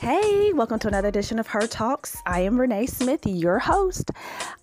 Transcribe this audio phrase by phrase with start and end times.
[0.00, 2.22] Hey, welcome to another edition of Her Talks.
[2.24, 4.12] I am Renee Smith, your host.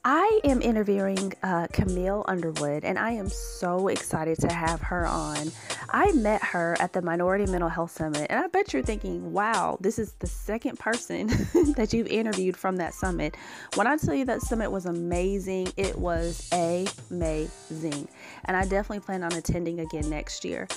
[0.06, 5.52] I am interviewing uh, Camille Underwood, and I am so excited to have her on.
[5.90, 9.78] I met her at the Minority Mental Health Summit, and I bet you're thinking, wow,
[9.82, 11.28] this is the second person
[11.76, 13.36] that you've interviewed from that summit.
[13.76, 18.08] When I tell you that summit was amazing, it was amazing.
[18.46, 20.70] And I definitely plan on attending again next year.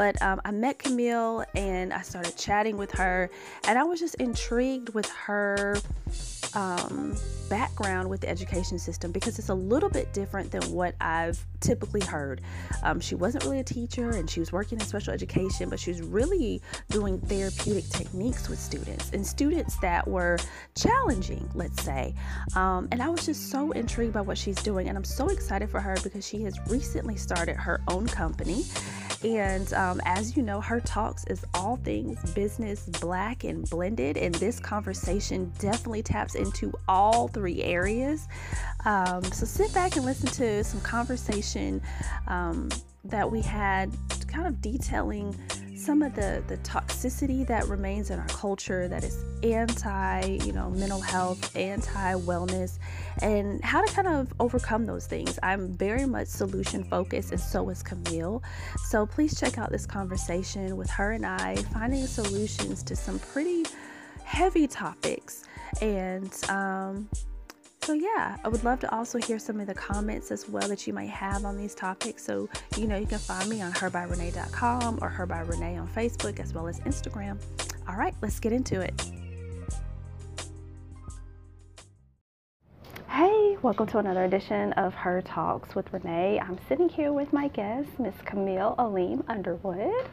[0.00, 3.28] But um, I met Camille and I started chatting with her,
[3.68, 5.76] and I was just intrigued with her
[6.54, 7.14] um,
[7.50, 12.00] background with the education system because it's a little bit different than what I've typically
[12.00, 12.40] heard.
[12.82, 15.90] Um, she wasn't really a teacher and she was working in special education, but she
[15.90, 20.38] was really doing therapeutic techniques with students and students that were
[20.74, 22.14] challenging, let's say.
[22.56, 25.68] Um, and I was just so intrigued by what she's doing, and I'm so excited
[25.68, 28.64] for her because she has recently started her own company
[29.22, 34.16] and um, as you know, her talks is all things business, black, and blended.
[34.16, 38.28] And this conversation definitely taps into all three areas.
[38.84, 41.82] Um, so sit back and listen to some conversation
[42.28, 42.68] um,
[43.04, 43.92] that we had,
[44.28, 45.34] kind of detailing
[45.80, 50.68] some of the the toxicity that remains in our culture that is anti you know
[50.68, 52.78] mental health anti wellness
[53.22, 55.38] and how to kind of overcome those things.
[55.42, 58.42] I'm very much solution focused and so is camille.
[58.88, 63.64] So please check out this conversation with her and i finding solutions to some pretty
[64.22, 65.44] heavy topics.
[65.80, 67.08] And um,
[67.82, 70.86] so, yeah, I would love to also hear some of the comments as well that
[70.86, 72.22] you might have on these topics.
[72.22, 76.68] So, you know, you can find me on herbyrenee.com or herbyrenee on Facebook as well
[76.68, 77.38] as Instagram.
[77.88, 79.10] All right, let's get into it.
[83.08, 86.38] Hey, welcome to another edition of Her Talks with Renee.
[86.38, 90.04] I'm sitting here with my guest, Miss Camille Aleem Underwood.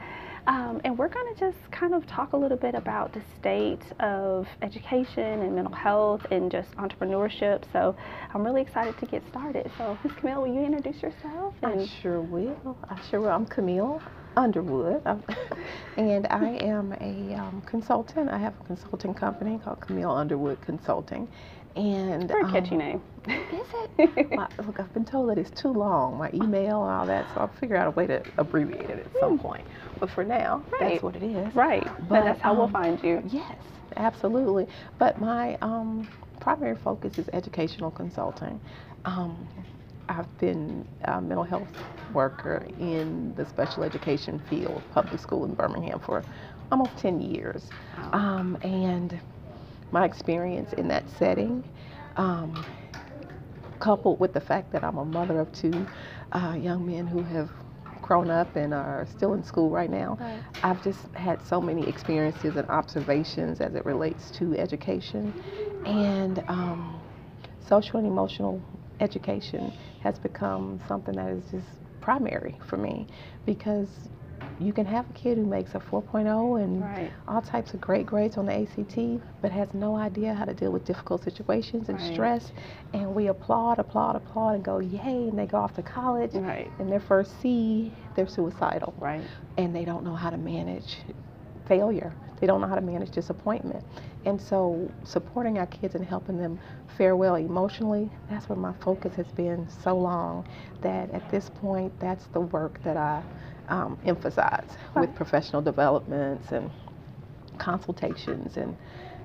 [0.47, 3.81] Um, and we're going to just kind of talk a little bit about the state
[3.99, 7.63] of education and mental health and just entrepreneurship.
[7.73, 7.97] So
[8.33, 9.69] I'm really excited to get started.
[9.77, 10.13] So, Ms.
[10.15, 11.53] Camille, will you introduce yourself?
[11.63, 12.77] And- I sure will.
[12.89, 13.29] I sure will.
[13.29, 14.01] I'm Camille
[14.35, 15.01] Underwood,
[15.97, 18.29] and I am a um, consultant.
[18.29, 21.27] I have a consulting company called Camille Underwood Consulting.
[21.75, 23.01] And very catchy um, name.
[23.27, 23.67] Is
[23.99, 24.31] it?
[24.35, 27.41] My, look, I've been told that it's too long, my email and all that, so
[27.41, 29.47] I'll figure out a way to abbreviate it at some hmm.
[29.47, 29.63] point.
[29.99, 30.91] But for now, right.
[30.91, 31.53] that's what it is.
[31.55, 31.85] Right.
[32.09, 33.21] But that's how um, we'll find you.
[33.29, 33.55] Yes,
[33.95, 34.67] absolutely.
[34.97, 36.07] But my um,
[36.39, 38.59] primary focus is educational consulting.
[39.05, 39.47] Um,
[40.09, 41.69] I've been a mental health
[42.13, 46.23] worker in the special education field, public school in Birmingham for
[46.71, 47.69] almost 10 years.
[48.13, 49.19] Um, and
[49.91, 51.63] my experience in that setting,
[52.15, 52.65] um,
[53.79, 55.85] coupled with the fact that I'm a mother of two
[56.31, 57.49] uh, young men who have
[58.01, 60.41] grown up and are still in school right now, right.
[60.63, 65.33] I've just had so many experiences and observations as it relates to education.
[65.85, 67.01] And um,
[67.67, 68.61] social and emotional
[68.99, 71.67] education has become something that is just
[72.01, 73.07] primary for me
[73.45, 73.89] because
[74.59, 77.11] you can have a kid who makes a 4.0 and right.
[77.27, 80.71] all types of great grades on the ACT, but has no idea how to deal
[80.71, 82.13] with difficult situations and right.
[82.13, 82.51] stress.
[82.93, 86.33] And we applaud, applaud, applaud, and go, yay, and they go off to college.
[86.33, 86.71] Right.
[86.79, 88.95] And their first C, they're suicidal.
[88.97, 89.23] Right.
[89.57, 90.97] And they don't know how to manage
[91.67, 92.13] failure.
[92.39, 93.83] They don't know how to manage disappointment.
[94.27, 96.59] And so supporting our kids and helping them
[96.97, 100.45] fare well emotionally, that's where my focus has been so long
[100.81, 103.23] that at this point, that's the work that I
[103.69, 105.07] um, emphasize right.
[105.07, 106.69] with professional developments and
[107.57, 108.75] consultations and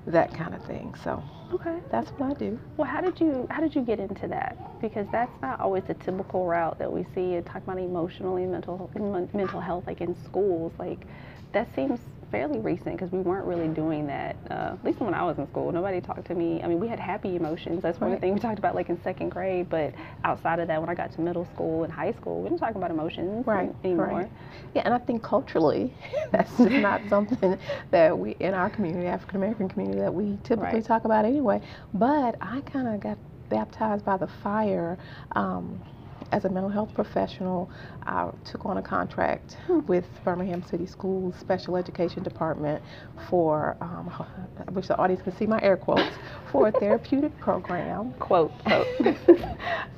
[0.06, 0.94] that kind of thing.
[1.02, 1.20] So
[1.52, 2.60] okay, that's what I do.
[2.76, 4.80] Well, how did you how did you get into that?
[4.80, 7.40] Because that's not always the typical route that we see.
[7.40, 11.06] Talk about emotionally mental mental health, like in schools, like
[11.50, 11.98] that seems
[12.32, 14.34] fairly recent because we weren't really doing that.
[14.50, 16.60] Uh, at least when I was in school, nobody talked to me.
[16.62, 17.82] I mean, we had happy emotions.
[17.82, 18.16] That's one right.
[18.16, 19.68] of the things we talked about, like in second grade.
[19.68, 19.94] But
[20.24, 22.74] outside of that, when I got to middle school and high school, we didn't talk
[22.74, 23.72] about emotions right.
[23.84, 24.06] anymore.
[24.06, 24.30] Right.
[24.74, 25.94] Yeah, and I think culturally,
[26.32, 27.56] that's just not something
[27.90, 30.84] that we in our community, African American community, that we typically right.
[30.84, 31.60] talk about anyway.
[31.92, 33.18] But I kind of got
[33.50, 34.98] baptized by the fire.
[35.32, 35.80] Um,
[36.30, 37.70] as a mental health professional,
[38.04, 42.82] I took on a contract with Birmingham City Schools Special Education Department
[43.28, 44.12] for, um,
[44.66, 46.14] I wish the audience could see my air quotes,
[46.50, 48.12] for a therapeutic program.
[48.18, 48.86] Quote, quote.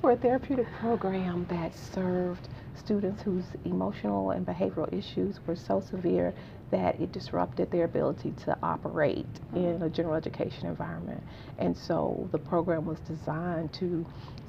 [0.00, 6.34] for a therapeutic program that served students whose emotional and behavioral issues were so severe
[6.70, 11.22] that it disrupted their ability to operate in a general education environment.
[11.58, 14.04] And so the program was designed to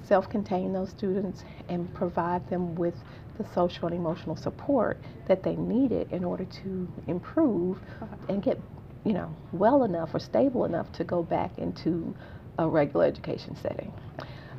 [0.08, 2.96] self-contain those students and provide them with
[3.38, 7.80] the social and emotional support that they needed in order to improve
[8.30, 8.60] and get
[9.06, 12.14] you know, well enough or stable enough to go back into
[12.58, 13.94] a regular education setting.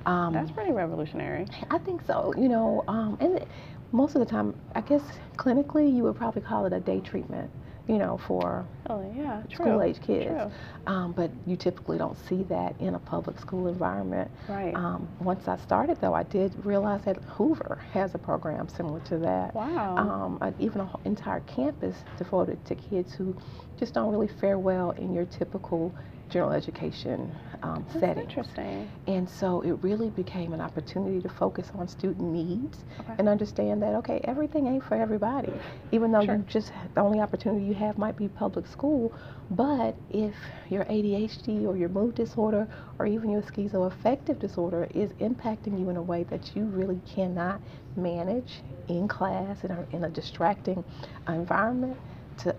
[0.06, 1.46] Um, That's pretty revolutionary.
[1.70, 2.32] I think so.
[2.37, 3.44] You know, um, and
[3.90, 5.02] most of the time, I guess
[5.37, 7.50] clinically, you would probably call it a day treatment
[7.88, 10.52] you know, for oh, yeah, school age kids.
[10.86, 14.30] Um, but you typically don't see that in a public school environment.
[14.48, 14.74] Right.
[14.74, 19.18] Um, once I started, though, I did realize that Hoover has a program similar to
[19.18, 19.54] that.
[19.54, 19.96] Wow.
[19.96, 23.36] Um, even an entire campus devoted to kids who
[23.78, 25.94] just don't really fare well in your typical
[26.28, 27.32] general education
[27.62, 28.25] um, setting.
[28.25, 28.90] Interesting.
[29.06, 33.14] And so it really became an opportunity to focus on student needs okay.
[33.19, 35.52] and understand that okay, everything ain't for everybody.
[35.93, 36.37] Even though sure.
[36.37, 39.12] you just the only opportunity you have might be public school,
[39.50, 40.34] but if
[40.69, 42.69] your ADHD or your mood disorder
[42.99, 47.61] or even your schizoaffective disorder is impacting you in a way that you really cannot
[47.96, 50.84] manage in class in in a distracting
[51.28, 51.96] environment,
[52.38, 52.55] to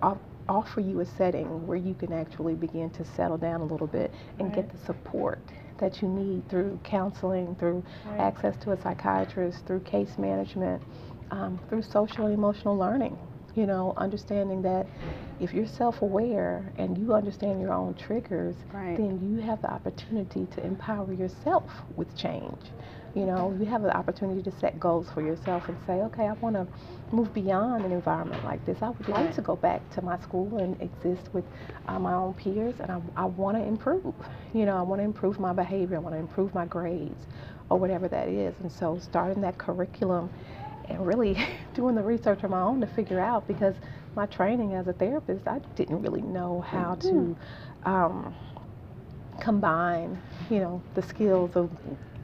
[0.50, 4.14] offer you a setting where you can actually begin to settle down a little bit
[4.40, 4.56] and right.
[4.56, 5.40] get the support
[5.80, 8.20] that you need through counseling, through right.
[8.20, 10.82] access to a psychiatrist, through case management,
[11.32, 13.18] um, through social and emotional learning.
[13.56, 14.86] You know, understanding that
[15.40, 18.96] if you're self aware and you understand your own triggers, right.
[18.96, 21.64] then you have the opportunity to empower yourself
[21.96, 22.62] with change.
[23.16, 26.34] You know, you have the opportunity to set goals for yourself and say, okay, I
[26.34, 26.68] want to
[27.12, 28.82] move beyond an environment like this.
[28.82, 31.46] I would like to go back to my school and exist with
[31.88, 34.14] uh, my own peers, and I, I want to improve.
[34.54, 37.26] You know, I want to improve my behavior, I want to improve my grades,
[37.70, 38.54] or whatever that is.
[38.62, 40.30] And so, starting that curriculum
[40.90, 41.38] and really
[41.74, 43.76] doing the research on my own to figure out because
[44.16, 47.08] my training as a therapist, I didn't really know how to.
[47.08, 47.90] Mm-hmm.
[47.90, 48.36] Um,
[49.40, 50.20] combine,
[50.50, 51.70] you know, the skills of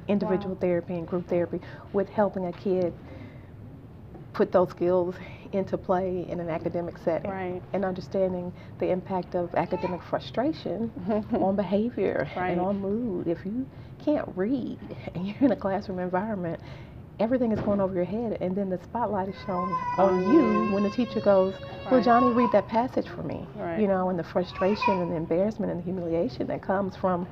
[0.07, 0.61] individual wow.
[0.61, 1.59] therapy and group therapy
[1.93, 2.93] with helping a kid
[4.33, 5.15] put those skills
[5.51, 7.61] into play in an academic setting right.
[7.73, 10.91] and understanding the impact of academic frustration
[11.33, 12.51] on behavior right.
[12.51, 13.27] and on mood.
[13.27, 13.67] If you
[14.03, 14.79] can't read
[15.13, 16.59] and you're in a classroom environment
[17.23, 20.83] everything is going over your head and then the spotlight is shown on you when
[20.83, 21.53] the teacher goes
[21.85, 22.03] well right.
[22.03, 23.79] johnny read that passage for me right.
[23.79, 27.25] you know and the frustration and the embarrassment and the humiliation that comes from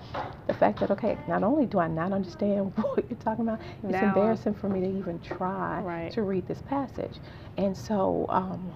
[0.47, 3.91] the fact that okay not only do i not understand what you're talking about it's
[3.91, 6.11] now, embarrassing for me to even try right.
[6.13, 7.17] to read this passage
[7.57, 8.73] and so um,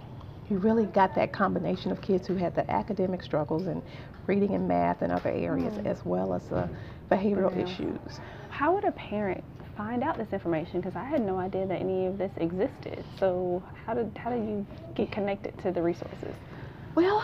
[0.50, 3.82] you really got that combination of kids who had the academic struggles and
[4.28, 5.86] reading and math and other areas mm.
[5.86, 6.70] as well as the
[7.10, 7.64] behavioral yeah.
[7.64, 8.20] issues
[8.50, 9.44] how would a parent
[9.78, 13.04] find out this information because I had no idea that any of this existed.
[13.20, 16.34] So how did how did you get connected to the resources?
[16.96, 17.24] Well,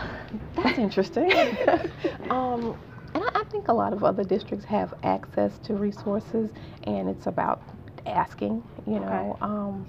[0.56, 1.32] that's interesting.
[2.30, 2.76] um,
[3.14, 6.50] and I, I, think a lot of other districts have access to resources,
[6.84, 7.62] and it's about
[8.06, 8.64] asking.
[8.86, 9.38] You know.
[9.42, 9.46] Okay.
[9.46, 9.88] Um,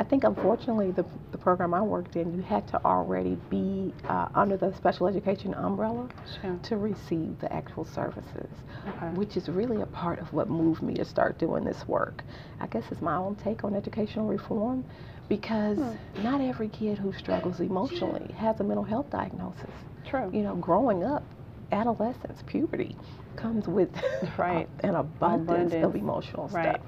[0.00, 4.28] I think unfortunately the, the program I worked in, you had to already be uh,
[4.34, 6.08] under the special education umbrella
[6.40, 6.58] sure.
[6.62, 8.48] to receive the actual services,
[8.88, 9.08] okay.
[9.08, 12.24] which is really a part of what moved me to start doing this work.
[12.60, 14.86] I guess it's my own take on educational reform
[15.28, 16.22] because hmm.
[16.22, 19.68] not every kid who struggles emotionally has a mental health diagnosis.
[20.06, 20.30] True.
[20.32, 21.24] You know, growing up,
[21.72, 22.96] adolescence, puberty
[23.36, 23.90] comes with
[24.38, 24.66] right.
[24.80, 25.84] an abundance, abundance.
[25.84, 26.76] of emotional right.
[26.76, 26.86] stuff.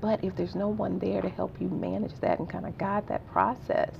[0.00, 3.08] But if there's no one there to help you manage that and kind of guide
[3.08, 3.90] that process,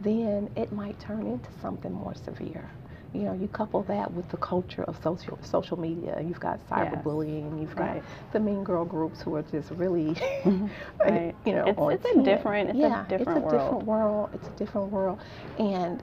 [0.00, 2.68] then it might turn into something more severe.
[3.12, 6.20] You know, you couple that with the culture of social social media.
[6.20, 7.52] You've got cyberbullying.
[7.52, 7.60] Yes.
[7.60, 8.02] You've got right.
[8.32, 10.66] the mean girl groups who are just really, mm-hmm.
[10.98, 11.34] right.
[11.46, 13.54] you know, it's, it's a different, it's yeah, a different world.
[13.54, 13.78] it's a world.
[13.78, 14.30] different world.
[14.34, 15.20] It's a different world,
[15.60, 16.02] and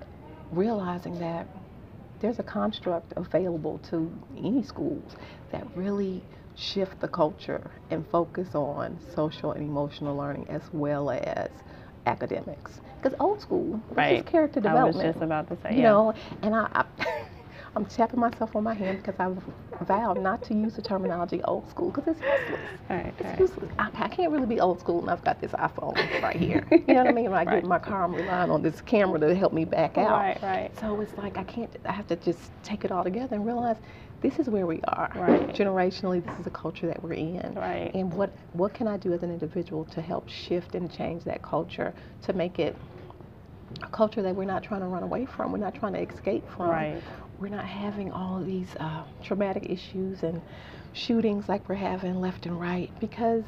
[0.54, 1.48] realizing that
[2.22, 5.16] there's a construct available to any schools
[5.52, 6.24] that really
[6.56, 11.50] shift the culture and focus on social and emotional learning as well as
[12.06, 12.80] academics.
[13.02, 14.20] Because old school, right.
[14.20, 14.96] is character development.
[14.96, 15.90] I was just about to say, you yeah.
[15.90, 16.86] know, and I, I
[17.76, 19.42] I'm tapping myself on my hand because I've
[19.88, 22.60] vowed not to use the terminology old school because it's useless.
[22.90, 23.40] Right, it's right.
[23.40, 23.72] useless.
[23.80, 26.68] I, I, can't really be old school and I've got this iPhone right here.
[26.72, 27.26] You know what I mean?
[27.26, 27.56] When I right.
[27.56, 30.12] get in my car, I'm relying on this camera to help me back out.
[30.12, 30.80] Right, right.
[30.80, 33.78] So it's like I can't, I have to just take it all together and realize
[34.22, 35.12] this is where we are.
[35.16, 35.50] Right.
[35.50, 37.54] Generationally, this is the culture that we're in.
[37.56, 37.92] Right.
[37.94, 41.42] And what, what can I do as an individual to help shift and change that
[41.42, 42.76] culture to make it
[43.82, 46.44] a culture that we're not trying to run away from, we're not trying to escape
[46.56, 46.70] from.
[46.70, 47.02] Right.
[47.40, 50.42] We're not having all these uh, traumatic issues and
[50.94, 53.44] shootings like we're having left and right because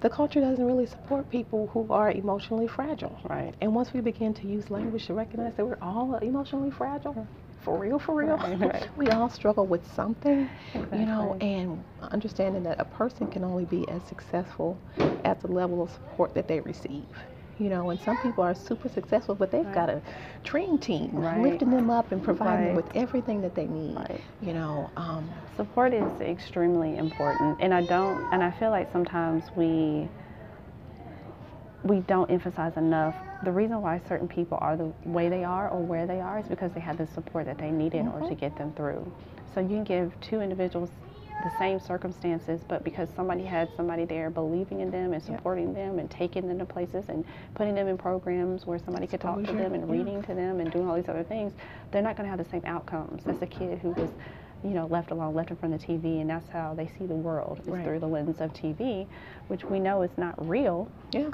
[0.00, 3.18] the culture doesn't really support people who are emotionally fragile.
[3.28, 3.54] Right.
[3.60, 7.26] And once we begin to use language to recognize that we're all emotionally fragile,
[7.60, 8.88] for real, for real, right, right.
[8.96, 10.98] we all struggle with something, exactly.
[11.00, 14.80] you know, and understanding that a person can only be as successful
[15.24, 17.06] at the level of support that they receive
[17.58, 19.72] you know, and some people are super successful, but they've Right.
[19.72, 20.02] got a
[20.44, 24.22] dream team lifting them up and providing them with everything that they need.
[24.40, 29.54] You know, um, Support is extremely important, and I don't, and I feel like sometimes
[29.54, 30.08] we
[31.82, 35.80] we don't emphasize enough the reason why certain people are the way they are or
[35.80, 38.26] where they are is because they had the support that they needed in order to
[38.26, 38.40] mm-hmm.
[38.40, 39.10] get them through.
[39.54, 40.90] So you can give two individuals
[41.42, 45.98] the same circumstances, but because somebody had somebody there believing in them and supporting them
[45.98, 49.52] and taking them to places and putting them in programs where somebody could talk to
[49.52, 49.96] them and yeah.
[49.96, 51.54] reading to them and doing all these other things,
[51.90, 53.70] they're not going to have the same outcomes as a mm-hmm.
[53.70, 54.10] kid who was,
[54.62, 57.06] you know, left alone, left in front of the TV, and that's how they see
[57.06, 57.84] the world is Right.
[57.84, 59.06] through the lens of TV,
[59.48, 60.88] which we know is not real.
[61.12, 61.30] yeah.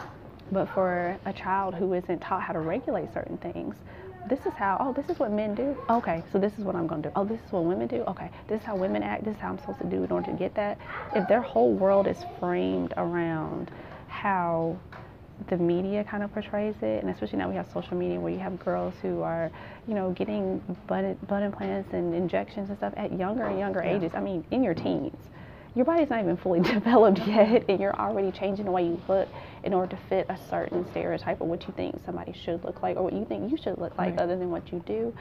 [0.53, 3.77] But for a child who isn't taught how to regulate certain things,
[4.29, 5.77] this is how, oh, this is what men do.
[5.89, 7.13] Okay, so this is what I'm going to do.
[7.17, 8.03] Oh, this is what women do.
[8.09, 9.25] Okay, this is how women act.
[9.25, 10.79] This is how I'm supposed to do in order to get that.
[11.15, 13.71] If their whole world is framed around
[14.09, 14.79] how
[15.49, 18.39] the media kind of portrays it, and especially now we have social media where you
[18.39, 19.53] have girls who are,
[19.87, 23.97] you know, getting butt, butt implants and injections and stuff at younger and younger Yeah.
[23.97, 24.13] ages.
[24.15, 25.19] I mean, in your teens
[25.77, 29.29] your body's not even fully developed yet and you're already changing the way you look
[29.63, 32.97] in order to fit a certain stereotype of what you think somebody should look like
[32.97, 34.19] or what you think you should look like Right.
[34.21, 35.15] other than what you do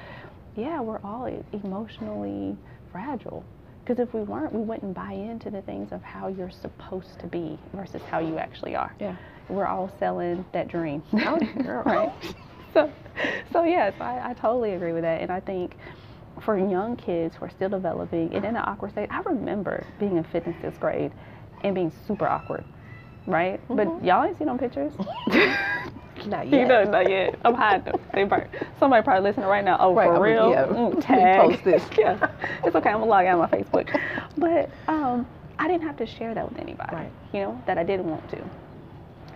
[0.56, 2.56] yeah we're all emotionally
[2.92, 3.44] fragile
[3.84, 7.28] because if we weren't we wouldn't buy into the things of how you're supposed to
[7.28, 9.16] be versus how you actually are Yeah.
[9.50, 11.84] we're all selling that dream Oh, girl.
[11.86, 12.36] right
[12.74, 12.92] so
[13.52, 15.76] so yes I, I totally agree with that and i think
[16.42, 20.18] for young kids who are still developing and in an awkward state i remember being
[20.18, 21.12] in fifth and sixth grade
[21.62, 22.64] and being super awkward
[23.26, 24.06] right but Mhm.
[24.06, 24.94] y'all ain't seen no pictures
[26.28, 26.68] Not you yet.
[26.68, 28.28] know not yet i'm hiding them they
[28.80, 30.66] somebody probably listening right now oh Right, for I'm- real yeah.
[30.66, 31.84] Mm, tag post this.
[31.98, 32.18] yeah
[32.64, 34.00] it's okay i'm gonna log out of my facebook
[34.38, 35.28] but um
[35.60, 37.12] i didn't have to share that with anybody Right.
[37.34, 38.50] you know that i didn't want to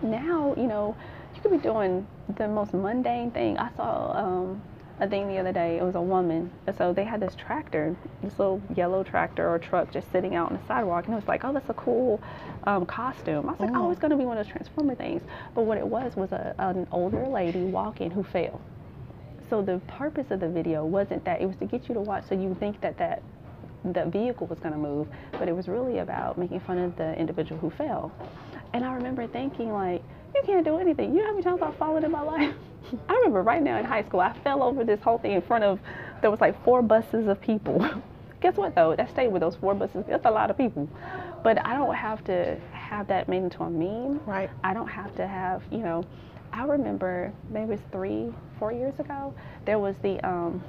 [0.02, 0.96] now, you know,
[1.36, 3.58] you could be doing the most mundane thing.
[3.58, 4.62] I saw um,
[5.00, 5.78] a thing the other day.
[5.78, 6.52] It was a woman.
[6.78, 10.58] So they had this tractor, this little yellow tractor or truck just sitting out on
[10.58, 11.06] the sidewalk.
[11.06, 12.22] And it was like, oh, that's a cool
[12.66, 13.48] um, costume.
[13.48, 13.92] I was like, oh, Mm.
[13.92, 15.22] it's going to be one of those Transformer things.
[15.56, 18.60] But what it was was a, an older lady walking who fell.
[19.50, 22.26] So the purpose of the video wasn't that, it was to get you to watch
[22.28, 23.24] so you think that that
[23.86, 27.18] the vehicle was going to move, but it was really about making fun of the
[27.18, 28.12] individual who fell.
[28.74, 30.04] And I remember thinking, like,
[30.36, 31.14] you can't do anything.
[31.16, 32.54] You know how many times I've fallen in my life?
[33.08, 35.64] I remember right now in high school, I fell over this whole thing in front
[35.64, 35.80] of,
[36.22, 37.86] there was like four buses of people.
[38.42, 38.96] Guess what though?
[38.96, 40.06] That stayed with those four buses.
[40.08, 40.90] That's a lot of people.
[41.44, 44.22] But I don't have to have that made into a meme.
[44.26, 44.50] Right.
[44.64, 46.04] I don't have to have, you know,
[46.52, 49.34] I remember maybe it was three, four years ago,
[49.66, 50.64] there was the, um,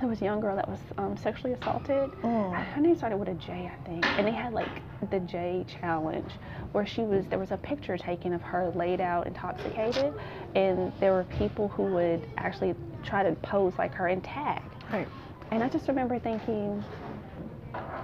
[0.00, 2.10] there was a young girl that was um, sexually assaulted.
[2.22, 2.52] Mm.
[2.64, 4.04] Her name started with a J, I think.
[4.18, 4.68] And they had like
[5.10, 6.30] the J challenge
[6.72, 10.12] where she was, there was a picture taken of her laid out intoxicated.
[10.54, 12.74] And there were people who would actually
[13.04, 14.62] try to pose like her and tag.
[14.92, 15.08] Right.
[15.50, 16.82] And I just remember thinking,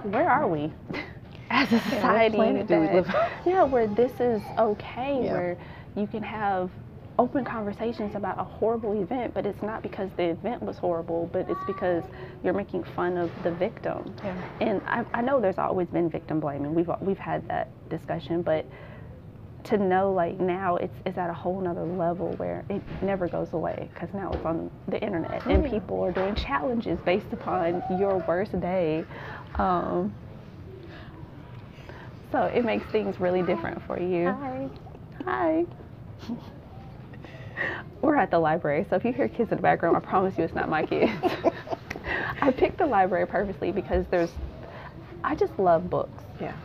[0.03, 0.71] where are we
[1.49, 2.37] as a society?
[2.63, 5.33] that- yeah, where this is okay, Yeah.
[5.33, 5.57] where
[5.95, 6.71] you can have
[7.21, 11.47] open conversations about a horrible event, but it's not because the event was horrible, but
[11.47, 12.03] it's because
[12.43, 14.15] you're making fun of the victim.
[14.23, 14.49] Yeah.
[14.59, 16.73] And I, I know there's always been victim blaming.
[16.73, 18.65] We've we've had that discussion, but
[19.65, 23.53] to know like now it's it's at a whole nother level where it never goes
[23.53, 28.17] away because now it's on the internet and people are doing challenges based upon your
[28.27, 29.05] worst day.
[29.55, 30.11] Um,
[32.31, 34.25] so it makes things really different for you.
[34.25, 34.69] Hi.
[35.23, 35.65] Hi.
[38.01, 40.43] We're at the library, so if you hear kids in the background, I promise you
[40.43, 41.11] it's not my kids.
[42.41, 44.31] I picked the library purposely because there's,
[45.23, 46.23] I just love books.
[46.39, 46.55] Yeah.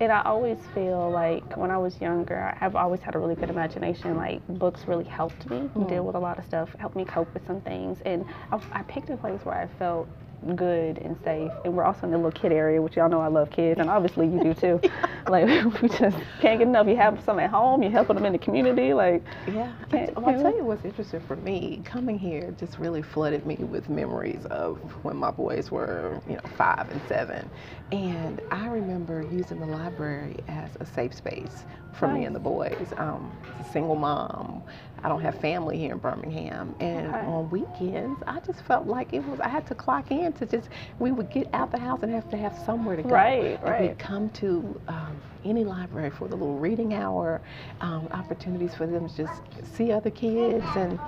[0.00, 3.50] And I always feel like when I was younger, I've always had a really good
[3.50, 4.16] imagination.
[4.16, 5.88] Like books really helped me mm.
[5.88, 7.98] deal with a lot of stuff, helped me cope with some things.
[8.06, 10.08] And I, I picked a place where I felt
[10.56, 11.50] good and safe.
[11.64, 13.90] And we're also in the little kid area, which y'all know I love kids, and
[13.90, 14.80] obviously you do too.
[15.28, 15.46] like
[15.82, 16.86] we just can't get enough.
[16.86, 18.94] You have some at home, you're helping them in the community.
[18.94, 19.72] Like Yeah.
[19.82, 23.02] I, Can't- well, I you tell you what's interesting for me, coming here just really
[23.02, 27.48] flooded me with memories of when my boys were, you know, five and seven.
[27.92, 32.92] And I remember using the library as a safe space for me and the boys.
[32.96, 33.32] Um,
[33.72, 34.62] single mom,
[35.02, 36.74] I don't have family here in Birmingham.
[36.80, 40.46] And on weekends, I just felt like it was, I had to clock in to
[40.46, 40.68] just,
[40.98, 43.08] we would get out the house and have to have somewhere to go.
[43.10, 43.80] Right, And right.
[43.80, 47.40] we'd come to um, any library for the little reading hour,
[47.80, 49.42] um, opportunities for them to just
[49.76, 50.98] see other kids and.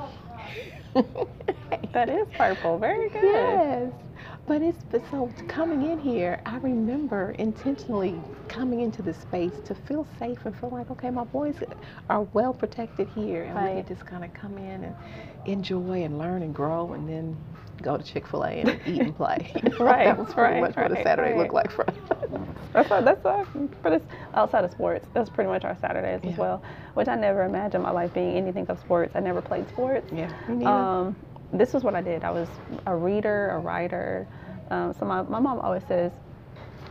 [1.93, 2.79] that is purple.
[2.79, 3.23] Very good.
[3.25, 3.93] Yes.
[4.47, 9.75] But it's but so coming in here, I remember intentionally coming into this space to
[9.75, 11.57] feel safe and feel like, okay, my boys
[12.11, 14.97] are well protected here, and we can just kind of come in and
[15.47, 17.37] enjoy and learn and grow, and then
[17.83, 19.53] go to Chick Fil A and eat and play.
[19.55, 21.39] You know, Right, That was pretty right, much what a Saturday right.
[21.39, 21.97] looked like for us.
[22.73, 23.21] That's what, that's
[23.83, 25.07] for this outside of sports.
[25.13, 26.63] That's pretty much our Saturdays as well.
[26.95, 29.15] Which I never imagined my life being anything of sports.
[29.15, 30.11] I never played sports.
[30.11, 30.33] yeah.
[30.65, 31.15] Um,
[31.53, 32.25] this is what I did.
[32.25, 32.49] I was
[32.87, 34.27] a reader, a writer.
[34.71, 36.13] Um, so my, my mom always says,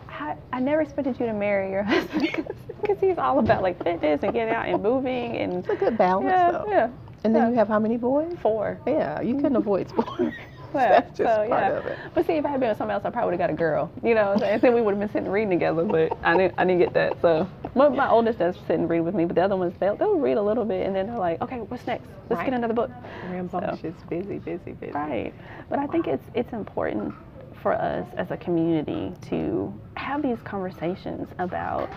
[0.08, 2.46] I, I never expected you to marry your husband
[2.82, 5.98] because he's all about like fitness and getting out and moving and it's a good
[5.98, 6.66] balance, yeah, though.
[6.70, 6.90] yeah.
[7.24, 7.50] And then yeah.
[7.50, 8.36] you have how many boys?
[8.42, 8.80] four.
[8.86, 10.36] Yeah, you couldn't avoid sports.
[10.74, 11.78] Well, That's just so, part yeah.
[11.78, 11.98] of it.
[12.14, 13.58] But see, if I had been with somebody else, I probably would have got a
[13.58, 13.92] girl.
[14.04, 15.84] You know, and then we would have been sitting reading together.
[15.84, 17.22] But I didn't, I didn't get that.
[17.22, 19.96] So my, my oldest does sit and read with me, but the other ones they'll,
[19.98, 22.08] they'll read a little bit, and then they're like, okay, what's next?
[22.30, 22.46] Let's Right.
[22.46, 22.90] get another book.
[23.30, 24.94] Rambunctious, busy, busy, busy.
[24.94, 25.34] Right.
[25.70, 27.14] But I think it's it's important
[27.62, 31.90] for us as a community to have these conversations about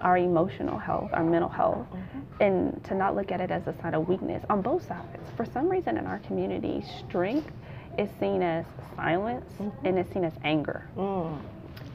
[0.00, 2.42] our emotional health, our mental health, mm-hmm.
[2.42, 5.22] and to not look at it as a sign of weakness on both sides.
[5.36, 7.50] For some reason in our community, strength
[7.98, 8.64] is seen as
[8.96, 9.44] silence
[9.84, 10.86] and it's seen as anger.
[10.96, 11.40] Mm.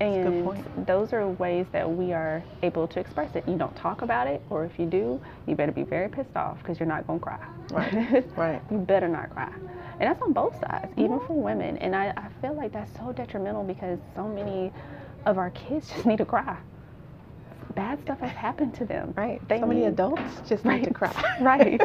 [0.02, 3.46] And those are ways that we are able to express it.
[3.48, 6.58] You don't talk about it, or if you do, you better be very pissed off
[6.60, 7.48] because you're not going to cry.
[7.72, 8.62] Right, right.
[8.72, 9.52] you better not cry.
[10.00, 11.78] And that's on both sides, even for women.
[11.78, 14.72] And I, I feel like that's so detrimental because so many
[15.26, 16.58] of our kids just need to cry.
[17.80, 19.14] Bad stuff has happened to them.
[19.16, 19.40] Right.
[19.48, 21.14] They so many need- adults just need to cry.
[21.40, 21.80] right.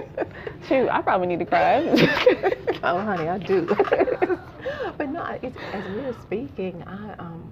[0.67, 1.85] Shoot, I probably need to cry.
[2.83, 3.65] oh, honey, I do.
[4.99, 7.49] but no, it's, as we were speaking, I um,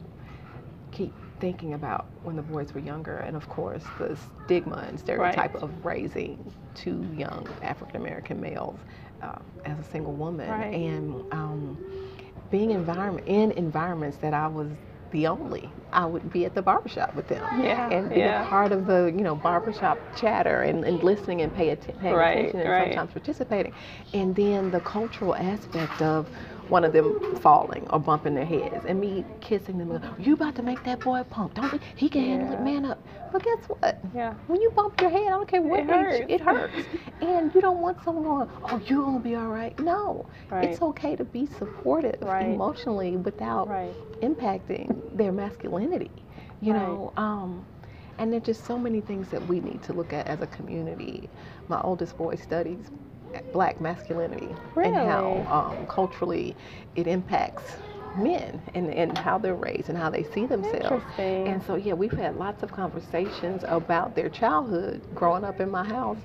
[0.90, 5.54] keep thinking about when the boys were younger, and of course, the stigma and stereotype
[5.54, 5.62] Right.
[5.62, 8.80] of raising two young African American males
[9.22, 10.74] uh, as a single woman, Right.
[10.74, 11.78] and um,
[12.50, 14.66] being environment in environments that I was
[15.12, 15.72] the only.
[15.92, 18.46] I would be at the barbershop with them Yeah, and be yeah.
[18.46, 22.14] a part of the you know barbershop chatter and, and listening and pay atten- paying
[22.16, 22.88] Right, attention and right.
[22.88, 23.74] sometimes participating.
[24.14, 26.30] And then the cultural aspect of
[26.72, 30.00] one of them falling or bumping their heads and me kissing them.
[30.18, 31.54] You about to make that boy pump?
[31.54, 32.98] Don't be, he can handle it, man up.
[33.30, 34.00] But guess what?
[34.14, 34.34] yeah.
[34.46, 36.32] When you bump your head, I don't care what It age, hurts.
[36.32, 36.86] it hurts.
[37.20, 40.64] and you don't want someone going, "Oh, you're gonna be all right." No, Right.
[40.64, 42.44] it's okay to be supportive Right.
[42.54, 43.94] emotionally without Right.
[44.22, 46.10] impacting their masculinity.
[46.60, 47.66] You know, um,
[48.18, 51.28] and there's just so many things that we need to look at as a community.
[51.68, 52.90] My oldest boy studies
[53.52, 56.56] black masculinity and how um, culturally
[56.96, 57.62] it impacts
[58.14, 60.84] men and, and how they're raised and how they see themselves.
[60.84, 61.48] Interesting.
[61.48, 65.84] And so, yeah, we've had lots of conversations about their childhood growing up in my
[65.84, 66.18] house.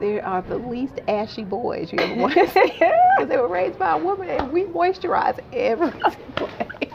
[0.00, 3.78] There are the least ashy boys you ever want to see because they were raised
[3.78, 6.90] by a woman and we moisturize every single day.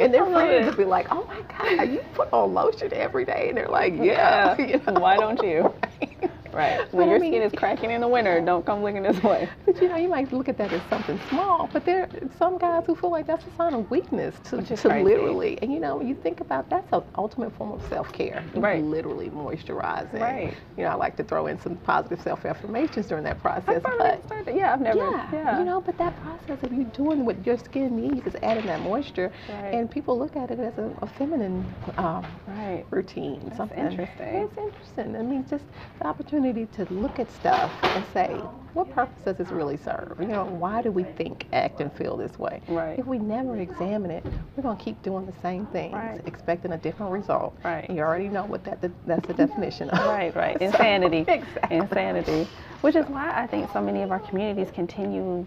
[0.00, 3.46] And their friends would be like, oh my God, you put on lotion every day.
[3.48, 4.56] And they're like, yeah.
[4.58, 4.66] Yeah.
[4.66, 5.00] you know?
[5.00, 5.74] Why don't you?
[6.00, 6.11] Right.
[6.52, 9.22] When But I your mean- skin is cracking in the winter, don't come looking this
[9.22, 9.48] way.
[9.66, 12.58] But you know, you might look at that as something small, but there are some
[12.58, 15.04] guys who feel like that's a sign of weakness to, to crazy.
[15.04, 15.58] literally.
[15.62, 18.44] And you know, when you think about that's an ultimate form of self care.
[18.54, 18.82] Right.
[18.84, 20.20] Literally moisturizing.
[20.20, 20.54] Right.
[20.76, 23.82] You know, I like to throw in some positive self affirmations during that process.
[23.82, 24.98] But started- yeah, I've never.
[24.98, 25.58] yeah, Yeah.
[25.58, 28.80] you know, but that process of you doing what your skin needs is adding that
[28.80, 29.74] moisture, Right.
[29.74, 31.64] and people look at it as a, a feminine
[31.96, 32.84] um, Right.
[32.90, 33.52] routine.
[33.56, 34.26] something interesting.
[34.26, 35.16] It's interesting.
[35.16, 35.64] I mean, just
[36.00, 38.28] the opportunity to look at stuff and say,
[38.74, 40.16] what purpose does this really serve?
[40.18, 42.60] You know, why do we think, act, and feel this way?
[42.66, 42.98] Right.
[42.98, 44.24] If we never examine it,
[44.56, 46.20] we're gonna keep doing the same things, Right.
[46.26, 47.56] expecting a different result.
[47.62, 47.88] Right.
[47.88, 50.04] You already know what that that's the definition of.
[50.06, 50.58] Right, right.
[50.58, 51.18] So, Insanity.
[51.28, 51.76] exactly.
[51.76, 52.48] Insanity.
[52.80, 55.46] Which is why I think so many of our communities continue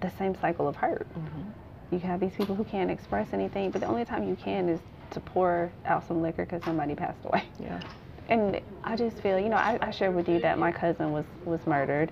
[0.00, 1.08] the same cycle of hurt.
[1.18, 1.94] Mm-hmm.
[1.94, 4.78] You have these people who can't express anything, but the only time you can is
[5.10, 7.44] to pour out some liquor because somebody passed away.
[7.60, 7.80] Yeah.
[8.28, 11.24] And I just feel, you know, I, I shared with you that my cousin was,
[11.44, 12.10] was murdered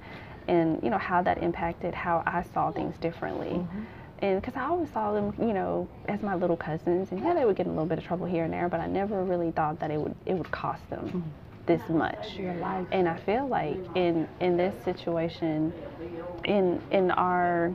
[0.48, 3.50] and, you know, how that impacted how I saw things differently.
[3.50, 3.82] Mm-hmm.
[4.18, 7.44] And because I always saw them, you know, as my little cousins, and yeah, they
[7.44, 9.50] would get in a little bit of trouble here and there, but I never really
[9.50, 11.20] thought that it would it would cost them mm-hmm.
[11.66, 12.36] this much.
[12.36, 12.86] Your life.
[12.92, 15.72] And I feel like in in this situation,
[16.44, 17.74] in in our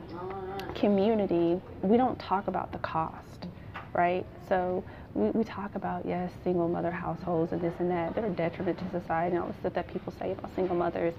[0.74, 3.46] community, we don't talk about the cost,
[3.92, 4.24] right?
[4.48, 4.82] So
[5.14, 8.14] we, we talk about yes, single mother households and this and that.
[8.14, 11.14] They're a detriment to society and all the stuff that people say about single mothers.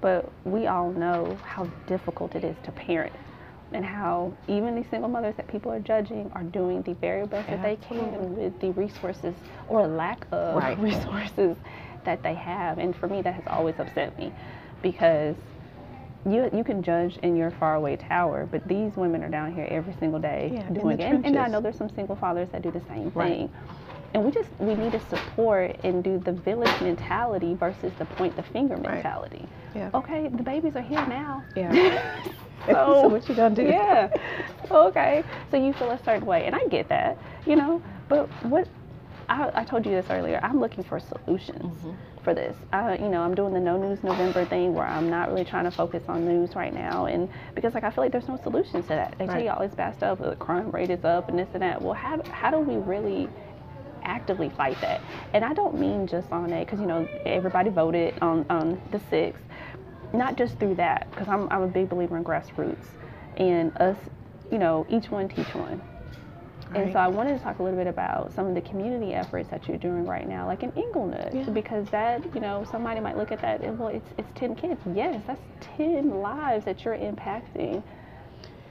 [0.00, 3.14] But we all know how difficult it is to parent
[3.72, 7.48] and how even these single mothers that people are judging are doing the very best
[7.48, 9.34] that they can with the resources
[9.68, 10.78] or lack of Right.
[10.80, 11.56] resources
[12.04, 12.78] that they have.
[12.78, 14.32] And for me, that has always upset me
[14.82, 15.36] because
[16.26, 19.94] you you can judge in your faraway tower, but these women are down here every
[19.94, 21.04] single day yeah, doing it.
[21.04, 23.28] And, and, I know there's some single fathers that do the same right.
[23.28, 23.52] thing.
[24.14, 28.36] And we just we need to support and do the village mentality versus the point
[28.36, 29.40] the finger mentality.
[29.40, 29.74] Right.
[29.74, 29.90] Yeah.
[29.92, 31.44] Okay, the babies are here now.
[31.56, 31.72] Yeah.
[32.66, 33.62] so, so what you gonna do?
[33.62, 34.08] Yeah.
[34.70, 35.24] Okay.
[35.50, 37.82] So you feel a certain way, and I get that, you know.
[38.08, 38.68] But what
[39.28, 40.38] I, I told you this earlier.
[40.42, 41.76] I'm looking for solutions.
[41.76, 42.56] Mm-hmm for this.
[42.72, 45.64] I, you know, I'm doing the No News November thing where I'm not really trying
[45.64, 48.82] to focus on news right now, and because like I feel like there's no solution
[48.82, 49.14] to that.
[49.18, 49.34] They right.
[49.34, 51.80] tell you all this bad stuff, the crime rate is up and this and that.
[51.80, 53.28] Well, how how do we really
[54.02, 55.00] actively fight that?
[55.34, 59.00] And I don't mean just on it because you know everybody voted on on the
[59.10, 59.42] sixth,
[60.12, 62.86] not just through that because I'm I'm a big believer in grassroots
[63.36, 63.96] and us,
[64.50, 65.82] you know, each one teach one.
[66.74, 69.48] And so I wanted to talk a little bit about some of the community efforts
[69.50, 71.44] that you're doing right now, like in Englewood, yeah.
[71.50, 74.80] because that, you know, somebody might look at that and well, it's it's ten kids.
[74.94, 75.40] Yes, that's
[75.76, 77.82] ten lives that you're impacting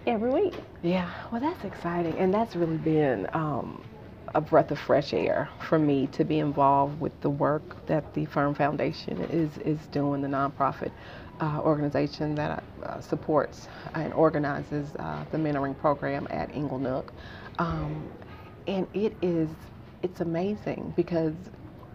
[0.06, 0.56] every week.
[0.82, 3.28] Yeah, well, that's exciting, and that's really been.
[3.34, 3.84] Um,
[4.36, 8.26] a breath of fresh air for me to be involved with the work that the
[8.26, 10.92] Firm Foundation is, is doing, the nonprofit
[11.40, 17.10] uh, organization that uh, supports and organizes uh, the mentoring program at Inglenook.
[17.60, 18.12] Um,
[18.68, 19.50] and it is,
[20.02, 21.34] it's amazing because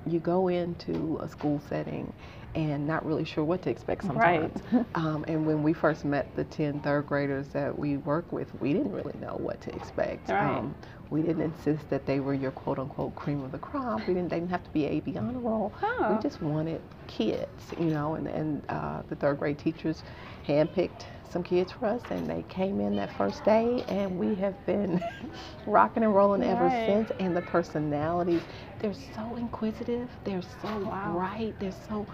[0.07, 2.13] you go into a school setting
[2.55, 4.61] and not really sure what to expect sometimes.
[4.73, 4.87] Right.
[4.95, 8.73] um, and when we first met the 10 third graders that we work with, we
[8.73, 10.29] didn't really know what to expect.
[10.29, 10.59] Right.
[10.59, 10.75] Um,
[11.11, 14.01] we didn't insist that they were your quote unquote cream of the crop.
[14.07, 15.73] We didn't, they didn't have to be AB honor roll.
[15.83, 16.15] Oh.
[16.15, 20.03] We just wanted kids, you know, and, and uh, the third grade teachers
[20.47, 24.55] handpicked some kids for us, and they came in that first day, and we have
[24.67, 25.03] been
[25.67, 26.51] rocking and rolling right.
[26.51, 27.11] ever since.
[27.21, 28.43] And the personalities,
[28.81, 31.13] they're so inquisitive, they're so wow.
[31.13, 32.07] bright, they're so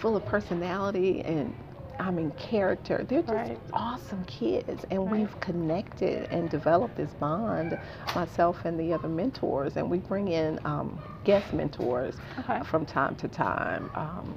[0.00, 1.54] full of personality and
[1.98, 3.06] I mean, character.
[3.08, 3.58] They're just right.
[3.72, 4.84] awesome kids.
[4.90, 5.20] And right.
[5.20, 7.78] we've connected and developed this bond,
[8.14, 9.76] myself and the other mentors.
[9.76, 12.60] And we bring in um, guest mentors okay.
[12.64, 13.90] from time to time.
[13.94, 14.34] Um,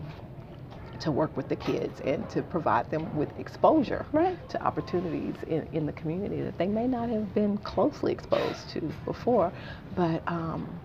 [1.02, 4.38] to work with the kids and to provide them with exposure right.
[4.50, 8.82] to opportunities in, in the community that they may not have been closely exposed to
[9.06, 9.52] before.
[9.96, 10.80] But um,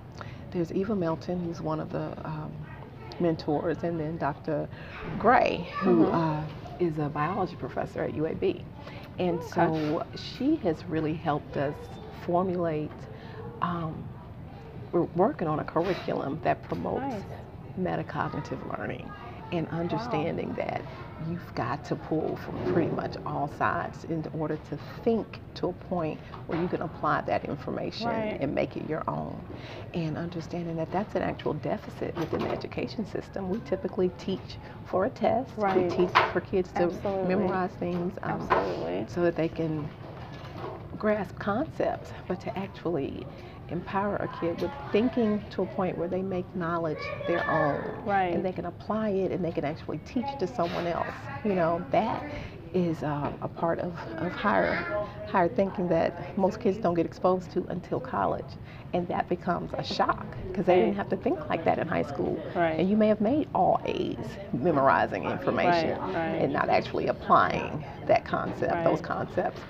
[0.52, 2.52] there's Eva Melton, who's one of the um,
[3.20, 4.68] mentors, and then Dr.
[5.18, 6.14] Gray, who mm-hmm.
[6.14, 6.44] uh,
[6.78, 8.62] is a biology professor at UAB.
[9.18, 9.48] And okay.
[9.50, 11.74] so she has really helped us
[12.26, 12.90] formulate.
[13.62, 14.08] Um,
[14.92, 18.06] we're working on a curriculum that promotes nice.
[18.06, 19.10] metacognitive learning
[19.58, 20.56] and understanding wow.
[20.56, 20.82] that
[21.28, 25.72] you've got to pull from pretty much all sides in order to think to a
[25.72, 28.38] point where you can apply that information right.
[28.40, 29.40] and make it your own.
[29.94, 33.48] And understanding that that's an actual deficit within the education system.
[33.48, 35.52] We typically teach for a test.
[35.56, 35.84] Right.
[35.84, 37.28] We teach for kids to Absolutely.
[37.28, 39.06] memorize things um, Absolutely.
[39.08, 39.88] so that they can
[40.98, 43.26] grasp concepts, but to actually
[43.70, 48.04] empower a kid with thinking to a point where they make knowledge their own.
[48.04, 48.34] Right.
[48.34, 51.14] And they can apply it and they can actually teach it to someone else.
[51.44, 52.24] You know, that
[52.74, 54.74] is uh, a part of, of higher,
[55.28, 58.44] higher thinking that most kids don't get exposed to until college.
[58.92, 62.02] And that becomes a shock because they didn't have to think like that in high
[62.02, 62.40] school.
[62.54, 62.78] Right.
[62.78, 64.18] And you may have made all A's
[64.52, 66.42] memorizing information right, right.
[66.42, 69.60] and not actually applying that concept, those concepts.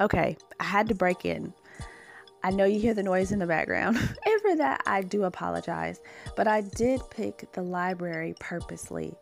[0.00, 1.54] Okay, I had to break in
[2.46, 6.00] I know you hear the noise in the background, and for that, I do apologize.
[6.36, 9.16] But I did pick the library purposely.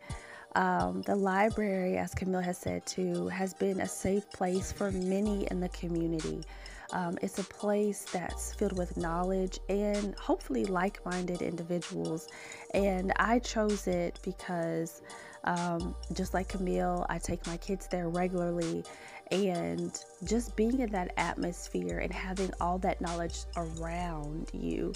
[0.53, 5.47] Um, the library, as Camille has said too, has been a safe place for many
[5.49, 6.43] in the community.
[6.91, 12.27] Um, it's a place that's filled with knowledge and hopefully like minded individuals.
[12.75, 15.01] And I chose it because,
[15.45, 18.83] um, just like Camille, I take my kids there regularly
[19.31, 24.93] and just being in that atmosphere and having all that knowledge around you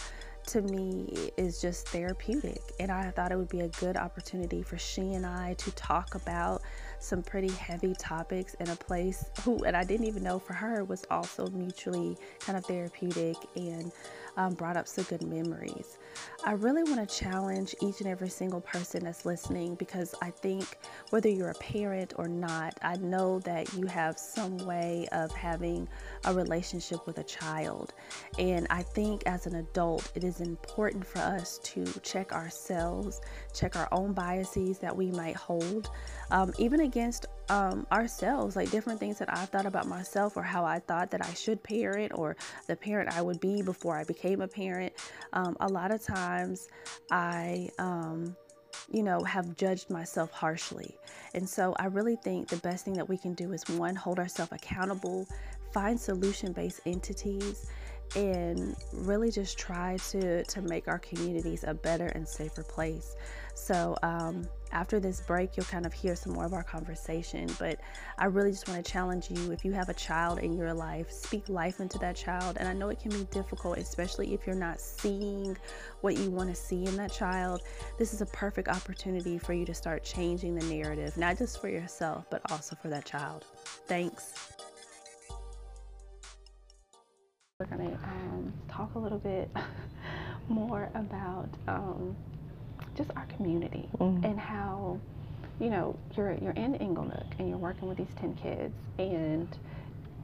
[0.47, 2.61] to me is just therapeutic.
[2.79, 6.15] And I thought it would be a good opportunity for she and I to talk
[6.15, 6.61] about
[6.99, 10.83] some pretty heavy topics in a place who, and I didn't even know for her,
[10.83, 13.91] was also mutually kind of therapeutic and
[14.37, 15.97] um, brought up some good memories.
[16.45, 20.77] I really want to challenge each and every single person that's listening because I think
[21.09, 25.87] whether you're a parent or not, I know that you have some way of having
[26.25, 27.93] a relationship with a child.
[28.37, 33.19] And I think as an adult, it is important for us to check ourselves,
[33.53, 35.89] check our own biases that we might hold,
[36.31, 40.65] um, even against um, ourselves, like different things that I've thought about myself or how
[40.65, 42.35] I thought that I should parent or
[42.67, 44.93] the parent I would be before I became a parent.
[45.33, 46.67] Um, a lot of times
[47.11, 48.35] I um,
[48.91, 50.97] you know, have judged myself harshly.
[51.33, 54.19] And so I really think the best thing that we can do is one, hold
[54.19, 55.27] ourselves accountable,
[55.73, 57.67] find solution based entities
[58.15, 63.15] and really just try to to make our communities a better and safer place
[63.53, 67.79] so um, after this break you'll kind of hear some more of our conversation but
[68.17, 71.11] i really just want to challenge you if you have a child in your life
[71.11, 74.55] speak life into that child and i know it can be difficult especially if you're
[74.55, 75.57] not seeing
[76.01, 77.61] what you want to see in that child
[77.97, 81.69] this is a perfect opportunity for you to start changing the narrative not just for
[81.69, 83.45] yourself but also for that child.
[83.87, 84.53] Thanks.
[87.59, 89.49] We're going to um, talk a little bit
[90.47, 92.15] more about um,
[92.99, 94.23] just our community mm-hmm.
[94.25, 94.99] and how,
[95.59, 99.47] you know, you're you're in Inglenook and you're working with these ten kids and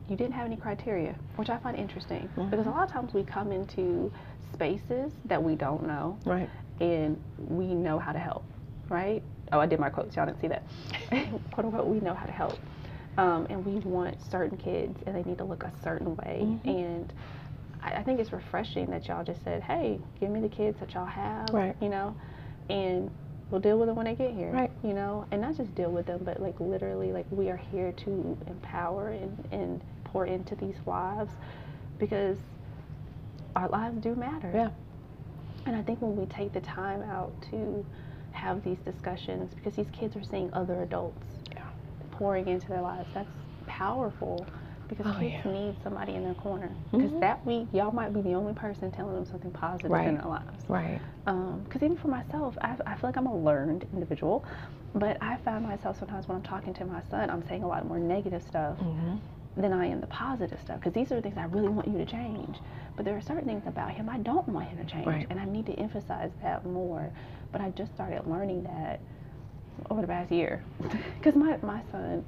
[0.10, 2.50] you didn't have any criteria, which I find interesting mm-hmm.
[2.50, 4.12] because a lot of times we come into
[4.54, 6.50] spaces that we don't know, right,
[6.82, 8.44] and we know how to help,
[8.90, 9.24] right?
[9.52, 10.16] Oh, I did my quotes.
[10.16, 10.64] Y'all didn't see that.
[11.52, 12.58] Quote unquote, we know how to help.
[13.18, 16.40] Um, and we want certain kids and they need to look a certain way.
[16.42, 16.68] Mm-hmm.
[16.68, 17.14] And
[17.82, 20.94] I, I, think it's refreshing that y'all just said, hey, give me the kids that
[20.94, 21.76] y'all have, right.
[21.80, 22.16] you know,
[22.69, 23.10] and
[23.49, 24.71] we'll deal with them when they get here, right.
[24.84, 27.91] you know, and not just deal with them, but like literally, like we are here
[27.91, 31.32] to empower and, and pour into these lives
[31.99, 32.38] because
[33.56, 34.51] our lives do matter.
[34.54, 34.69] Yeah.
[35.65, 37.86] And I think when we take the time out to
[38.32, 41.25] have these discussions, because these kids are seeing other adults
[42.17, 43.10] pouring into their lives.
[43.13, 43.30] That's
[43.67, 44.45] powerful
[44.88, 45.52] because oh, kids yeah.
[45.52, 46.69] need somebody in their corner.
[46.91, 47.19] Because mm-hmm.
[47.19, 50.08] that week, y'all might be the only person telling them something positive right.
[50.08, 50.63] in their lives.
[50.67, 51.00] Right.
[51.26, 54.45] Because um, even for myself, I, I, feel like I'm a learned individual,
[54.93, 57.86] but I find myself sometimes when I'm talking to my son, I'm saying a lot
[57.88, 58.78] more negative stuff.
[58.80, 59.15] Mm-hmm.
[59.58, 61.98] Than I am the positive stuff because these are the things I really want you
[61.98, 62.58] to change.
[62.98, 65.26] But there are certain things about him I don't want him to change, right.
[65.30, 67.10] and I need to emphasize that more.
[67.54, 69.00] But I just started learning that
[69.89, 70.62] over the past year
[71.17, 72.26] because my, my son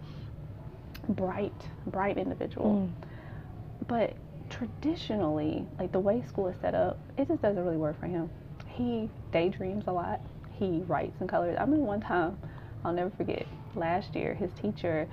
[1.10, 1.54] bright
[1.88, 3.88] bright individual mm.
[3.88, 4.14] but
[4.50, 8.30] traditionally like the way school is set up it just doesn't really work for him
[8.68, 12.38] he daydreams a lot he writes and colors i remember one time
[12.86, 15.08] i'll never forget last year his teacher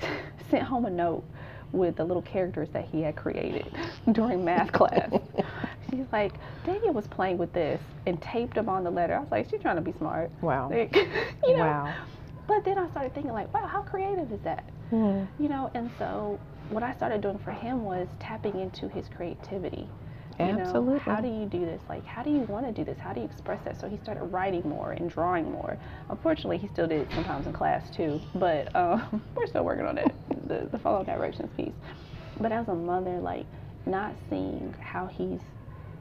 [0.50, 1.24] sent home a note
[1.72, 3.70] with the little characters that he had created
[4.12, 5.10] during math class
[5.90, 6.34] She's like,
[6.64, 9.14] Daniel was playing with this and taped them on the letter.
[9.14, 10.30] I was like, she's trying to be smart.
[10.42, 10.70] Wow.
[10.70, 11.64] Like, you know?
[11.64, 11.94] Wow.
[12.46, 14.64] But then I started thinking, like, wow, how creative is that?
[14.92, 15.42] Mm-hmm.
[15.42, 16.38] You know, and so
[16.70, 19.88] what I started doing for him was tapping into his creativity.
[20.38, 20.94] You Absolutely.
[20.94, 21.82] Know, how do you do this?
[21.88, 22.96] Like, how do you want to do this?
[22.98, 23.80] How do you express that?
[23.80, 25.76] So he started writing more and drawing more.
[26.10, 29.98] Unfortunately, he still did it sometimes in class too, but um, we're still working on
[29.98, 30.12] it,
[30.46, 31.72] the, the follow directions piece.
[32.38, 33.46] But as a mother, like,
[33.84, 35.40] not seeing how he's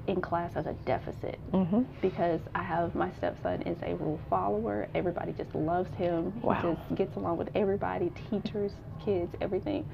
[0.07, 1.81] in class as a deficit mm-hmm.
[2.01, 4.87] because I have my stepson is a rule follower.
[4.95, 6.41] Everybody just loves him.
[6.41, 6.55] Wow.
[6.55, 8.71] He just gets along with everybody, teachers,
[9.03, 9.87] kids, everything.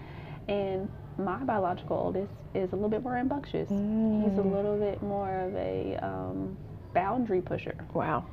[0.47, 3.69] And my biological oldest is a little bit more rambunctious.
[3.69, 4.30] Mm.
[4.30, 6.58] He's a little bit more of a um,
[6.93, 7.76] boundary pusher.
[7.93, 8.26] Wow.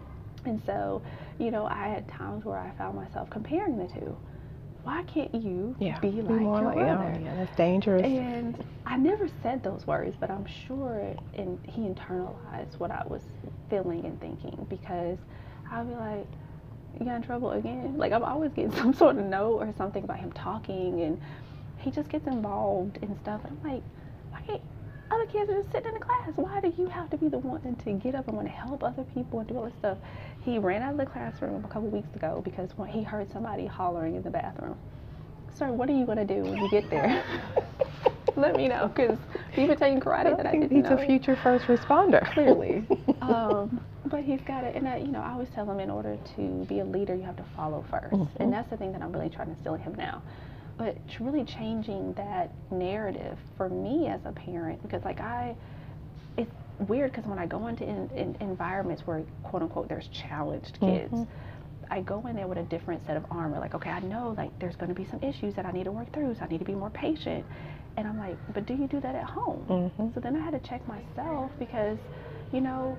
[0.44, 1.02] And so,
[1.38, 4.16] you know, I had times where I found myself comparing the two
[4.82, 5.98] why can't you yeah.
[6.00, 7.18] be like be your like, brother?
[7.22, 8.02] Yeah, that's dangerous.
[8.02, 13.22] And I never said those words, but I'm sure and he internalized what I was
[13.68, 15.18] feeling and thinking because
[15.70, 16.26] I'll be like,
[16.98, 17.96] you got in trouble again?
[17.96, 21.20] Like I'm always getting some sort of note or something about him talking and
[21.78, 23.42] he just gets involved in stuff.
[23.44, 23.82] And I'm like,
[24.30, 24.60] why
[25.10, 26.30] other kids are just sitting in the class.
[26.36, 28.82] Why do you have to be the one to get up and want to help
[28.82, 29.98] other people and do all this stuff?
[30.42, 33.66] He ran out of the classroom a couple weeks ago because when he heard somebody
[33.66, 34.76] hollering in the bathroom.
[35.54, 37.24] Sir, what are you going to do when you get there?
[38.36, 39.18] Let me know because
[39.56, 40.96] you've been taking karate that I didn't he's know.
[40.96, 42.32] a future first responder.
[42.32, 42.86] Clearly.
[43.20, 44.76] um, but he's got it.
[44.76, 47.24] And I, you know, I always tell him in order to be a leader, you
[47.24, 48.42] have to follow 1st mm-hmm.
[48.42, 50.22] And that's the thing that I'm really trying to instill in him now
[50.80, 55.54] but really changing that narrative for me as a parent because like i
[56.38, 56.50] it's
[56.88, 61.12] weird because when i go into in, in environments where quote unquote there's challenged kids
[61.12, 61.24] mm-hmm.
[61.92, 63.58] I go in there with a different set of armor.
[63.58, 65.90] Like, okay, I know like there's going to be some issues that I need to
[65.90, 67.44] work through, so I need to be more patient.
[67.96, 69.66] And I'm like, but do you do that at home?
[69.68, 70.14] Mm-hmm.
[70.14, 71.98] So then I had to check myself because,
[72.52, 72.96] you know,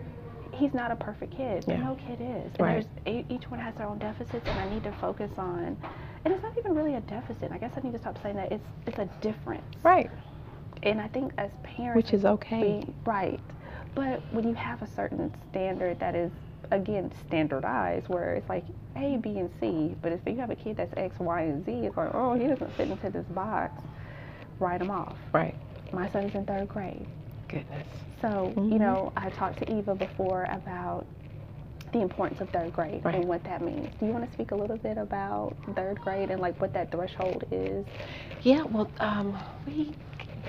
[0.52, 1.64] he's not a perfect kid.
[1.70, 1.78] Yeah.
[1.78, 2.52] No kid is.
[2.56, 2.88] And right.
[3.06, 5.78] there's each one has their own deficits, and I need to focus on
[6.24, 7.52] and it's not even really a deficit.
[7.52, 8.52] I guess I need to stop saying that.
[8.52, 9.64] It's it's a difference.
[9.84, 10.10] Right.
[10.84, 12.84] And I think as parents, which is okay.
[12.86, 13.40] We, right.
[13.94, 16.32] But when you have a certain standard that is
[16.72, 18.64] again standardized, where it's like
[18.96, 21.72] A, B, and C, but if you have a kid that's X, Y, and Z,
[21.72, 23.82] it's like, oh, he doesn't fit into this box.
[24.60, 25.18] Write him off.
[25.34, 25.56] Right.
[25.92, 27.06] My son's in third grade.
[27.48, 27.88] Goodness.
[28.22, 28.72] So mm-hmm.
[28.72, 31.06] you know, I talked to Eva before about
[31.92, 33.16] the importance of third grade Right.
[33.16, 33.90] and what that means.
[34.00, 36.92] Do you want to speak a little bit about third grade and like what that
[36.92, 37.86] threshold is?
[38.42, 39.94] Yeah, well, um, we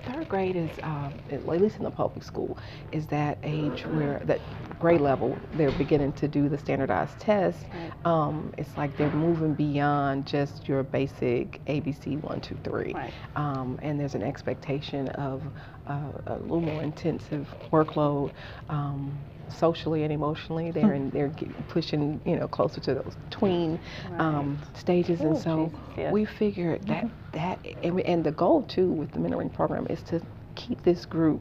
[0.05, 2.59] third grade is, um, at least in the public school,
[2.91, 4.41] is that age where that
[4.81, 7.65] grade level they're beginning to do the standardized tests.
[7.73, 7.93] Right.
[8.05, 13.13] Um, it's like they're moving beyond just your basic ABC one, two, three, Right.
[13.37, 15.43] um, and there's an expectation of
[15.87, 18.33] uh, a little more intensive workload.
[18.69, 19.17] Um,
[19.53, 21.33] socially and emotionally they're in, they're
[21.69, 23.79] pushing you know closer to those tween
[24.19, 26.13] um, stages and so yes.
[26.13, 30.03] we figured that that and, we, and the goal too with the mentoring program is
[30.03, 30.21] to
[30.55, 31.41] keep this group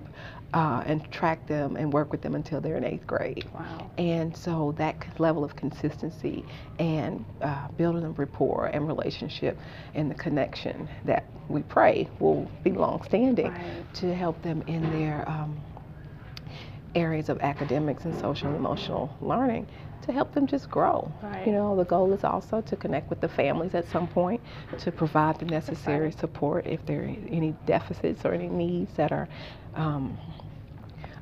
[0.53, 3.47] uh, and track them and work with them until they're in eighth grade.
[3.53, 3.89] Wow.
[3.97, 6.43] And so that level of consistency
[6.79, 9.57] and uh, building a rapport and relationship
[9.95, 13.93] and the connection that we pray will be long-standing Right.
[13.95, 15.57] to help them in their um,
[16.95, 19.67] areas of academics and social and emotional learning
[20.01, 21.11] to help them just grow.
[21.21, 21.45] Right.
[21.45, 24.41] You know, the goal is also to connect with the families at some point
[24.79, 26.19] to provide the necessary exciting.
[26.19, 29.27] support if there are any deficits or any needs that are
[29.75, 30.17] um,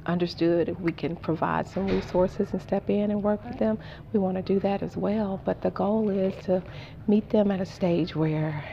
[0.05, 0.75] understood.
[0.79, 3.77] We can provide some resources and step in and work with them,
[4.13, 5.41] we want to do that as well.
[5.45, 6.63] But the goal is to
[7.07, 8.65] meet them at a stage where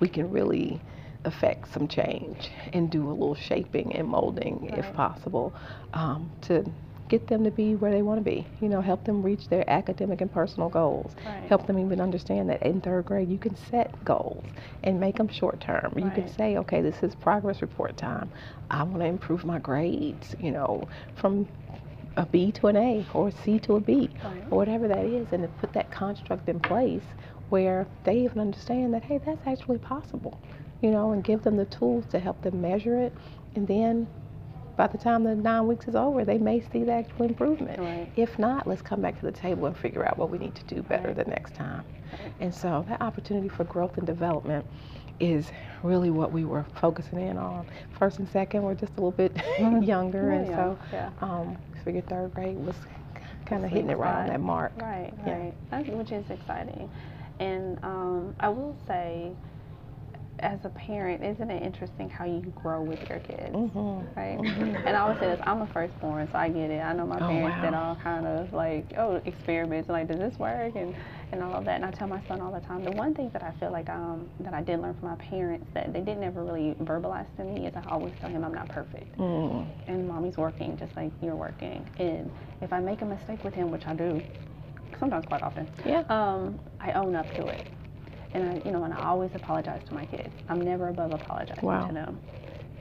[0.00, 0.80] we can really
[1.24, 5.54] affect some change and do a little shaping and molding if possible
[5.94, 6.64] um, to
[7.08, 9.68] get them to be where they want to be you know help them reach their
[9.68, 11.14] academic and personal goals.
[11.26, 11.42] Right.
[11.48, 14.44] help them even understand that in third grade you can set goals
[14.84, 15.92] and make them short term.
[15.96, 18.30] You can say okay this is progress report time.
[18.70, 21.48] I want to improve my grades you know from
[22.16, 24.44] a b to an a or a c to a b Right.
[24.50, 27.04] or whatever that is and to put that construct in place
[27.50, 30.38] where they even understand that hey that's actually possible
[30.80, 33.16] you know and give them the tools to help them measure it
[33.54, 34.06] and then
[34.76, 38.08] by the time the nine weeks is over they may see the actual improvement Right.
[38.16, 40.64] if not let's come back to the table and figure out what we need to
[40.74, 41.16] do better Right.
[41.16, 42.32] the next time Right.
[42.40, 44.64] and so that opportunity for growth and development
[45.20, 49.10] is really what we were focusing in on first and second we're just a little
[49.10, 49.36] bit
[49.82, 51.10] younger and so yeah.
[51.20, 52.76] um, figured third grade was
[53.44, 55.32] kind of hitting it right on that mark Right, Yeah.
[55.38, 55.54] right.
[55.70, 56.88] That's, which is exciting.
[57.38, 59.32] And um, I will say,
[60.42, 63.54] as a parent, isn't it interesting how you grow with your kids?
[63.54, 64.16] Mhm.
[64.16, 64.38] Right?
[64.38, 64.82] Mhm.
[64.86, 66.80] And I always say this I'm a firstborn, so I get it.
[66.80, 70.38] I know my Oh, parents did all kind of like, oh, experiments, like, does this
[70.38, 70.74] work?
[70.74, 70.94] And,
[71.32, 71.76] and all of that.
[71.76, 72.84] And I tell my son all the time.
[72.84, 75.66] The one thing that I feel like um, that I did learn from my parents
[75.74, 78.68] that they didn't ever really verbalize to me is I always tell him I'm not
[78.68, 79.66] perfect Mm.
[79.88, 81.84] and mommy's working just like you're working.
[81.98, 82.30] And
[82.62, 84.22] if I make a mistake with him, which I do,
[84.98, 86.02] sometimes quite often, Yeah.
[86.08, 87.66] um, I own up to it.
[88.34, 90.30] And I, you know, and I always apologize to my kids.
[90.48, 91.88] I'm never above apologizing Wow.
[91.88, 92.20] to them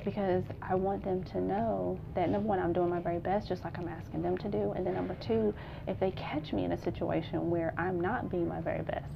[0.05, 3.63] because I want them to know that number one, I'm doing my very best, just
[3.63, 4.71] like I'm asking them to do.
[4.75, 5.53] And then number two,
[5.87, 9.11] if they catch me in a situation where I'm not being my very best,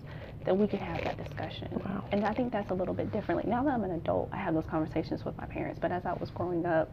[0.46, 1.69] that we can have that discussion.
[1.86, 2.04] Wow.
[2.12, 3.50] And I think that's a little bit differently.
[3.50, 5.80] Now that I'm an adult, I have those conversations with my parents.
[5.82, 6.91] But as I was growing up,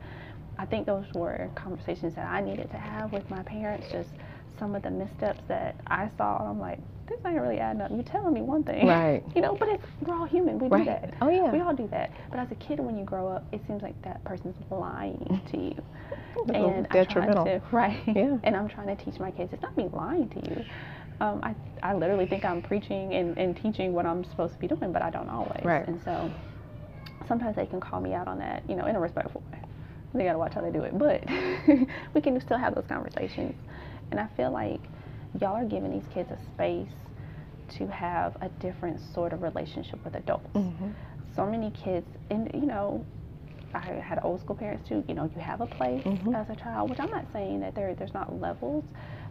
[0.56, 3.90] I think those were conversations that I needed to have with my parents.
[3.90, 4.10] Just
[4.60, 7.90] some of the missteps that I saw, and I'm like, this ain't really adding up.
[7.90, 9.24] You're telling me one thing, Right.
[9.34, 10.58] You know, but it's we're all human.
[10.60, 10.84] We Right.
[10.84, 11.14] do that.
[11.20, 11.50] Oh, yeah.
[11.50, 12.12] We all do that.
[12.30, 15.56] But as a kid, when you grow up, it seems like that person's lying to
[15.58, 15.74] you.
[16.54, 17.44] And I'm trying detrimental.
[17.46, 18.00] to, right?
[18.06, 18.36] Yeah.
[18.44, 19.52] And I'm trying to teach my kids.
[19.52, 20.64] It's not me lying to you.
[21.20, 24.68] Um, I, I literally think I'm preaching and, and teaching what I'm supposed to be
[24.68, 25.62] doing, but I don't always.
[25.64, 25.86] Right.
[25.88, 26.32] And so
[27.26, 29.58] sometimes they can call me out on that, you know, in a respectful way.
[30.14, 31.22] They gotta watch how they do it, but
[32.14, 33.54] we can still have those conversations.
[34.10, 34.80] And I feel like
[35.40, 36.88] y'all are giving these kids a space
[37.78, 40.48] to have a different sort of relationship with adults.
[40.54, 40.92] Mhm.
[41.36, 43.04] So many kids, and you know,
[43.72, 45.04] I had old school parents too.
[45.06, 46.34] You know, you have a place Mhm.
[46.34, 48.82] as a child, which I'm not saying that there there's not levels,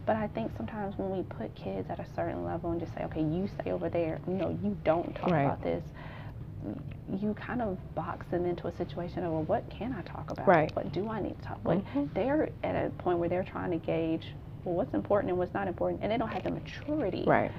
[0.06, 3.04] but I think sometimes when we put kids at a certain level and just say,
[3.04, 5.44] okay, you stay over there, no, you don't talk Right.
[5.44, 5.84] about this.
[7.12, 10.46] You kind of box them into a situation of, well, what can I talk about?
[10.46, 10.74] Right.
[10.74, 11.58] What do I need to talk?
[11.62, 12.08] What Mhm.
[12.14, 14.34] they're at a point where they're trying to gauge,
[14.64, 17.50] well, what's important and what's not important, and they don't have the maturity Right.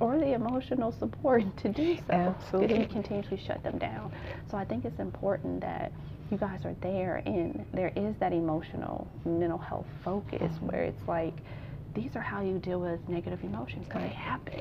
[0.00, 2.02] or the emotional support to do so.
[2.14, 2.68] Absolutely.
[2.78, 4.12] Because we continuously shut them down.
[4.50, 5.92] So I think it's important that
[6.30, 10.66] you guys are there and there is that emotional mental health focus Mm-hmm.
[10.66, 11.32] where it's like
[11.94, 14.60] these are how you deal with negative emotions because they happen,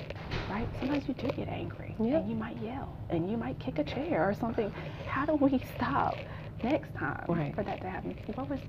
[0.50, 0.65] right?
[0.80, 2.19] Sometimes you do get angry Yeah.
[2.19, 4.71] and you might yell and you might kick a chair or something.
[5.08, 6.15] How do we stop
[6.63, 7.54] next time Right.
[7.54, 8.15] for that to happen?
[8.35, 8.60] What was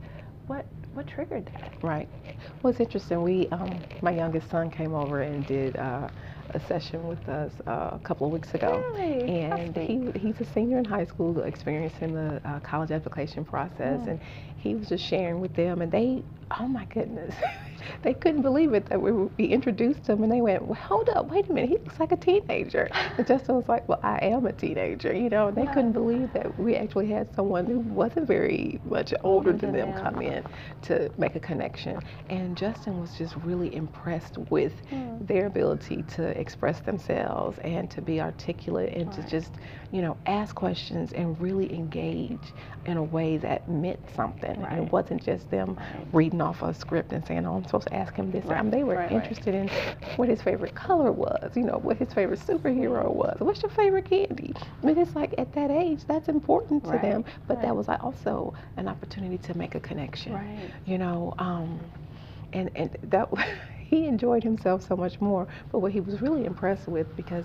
[0.48, 1.72] what what triggered that?
[1.82, 2.08] Right.
[2.62, 3.22] Well, it's interesting.
[3.22, 6.08] We, um, my youngest son came over and did uh,
[6.50, 8.82] a session with us uh, a couple of weeks ago.
[8.94, 9.42] Really?
[9.44, 14.18] And he, he's a senior in high school, experiencing the uh, college application process, and
[14.58, 16.22] he was just sharing with them, and they,
[16.58, 17.34] oh my goodness,
[18.02, 21.28] they couldn't believe it that we, we introduced him and they went, well, hold up,
[21.28, 22.88] wait a minute, he looks like a teenager.
[23.16, 25.48] And Justin was like, well, I am a teenager, you know.
[25.48, 29.72] And they couldn't believe that we actually had someone who wasn't very much older than
[29.72, 30.44] them come in
[30.82, 32.00] to make a connection.
[32.28, 35.26] And Justin was just really impressed with mm.
[35.26, 39.24] their ability to express themselves and to be articulate and right.
[39.24, 39.52] to just,
[39.92, 42.52] you know, ask questions and really engage
[42.86, 44.47] in a way that meant something.
[44.56, 44.72] Right.
[44.72, 46.06] And it wasn't just them right.
[46.12, 48.44] reading off a script and saying, oh, I'm supposed to ask him this.
[48.44, 48.70] Right.
[48.70, 49.68] They were interested in
[50.16, 53.36] what his favorite color was, you know, what his favorite superhero was.
[53.40, 54.54] What's your favorite candy?
[54.82, 57.24] I mean, it's like at that age, that's important to them.
[57.46, 60.34] But that was also an opportunity to make a connection.
[60.34, 60.70] Right.
[60.86, 61.80] You know, um,
[62.52, 63.28] and, and that
[63.88, 65.48] he enjoyed himself so much more.
[65.72, 67.44] But what he was really impressed with, because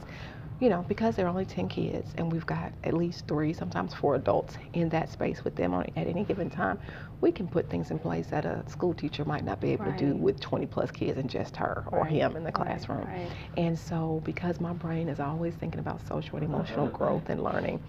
[0.59, 3.93] you know, because there are only 10 kids and we've got at least three, sometimes
[3.93, 6.79] four adults in that space with them on, at any given time,
[7.21, 9.97] we can put things in place that a school teacher might not be able right.
[9.97, 13.05] to do with 20 plus kids and just her or him in the classroom.
[13.05, 13.29] Right.
[13.57, 17.81] And so, because my brain is always thinking about social and emotional growth and learning,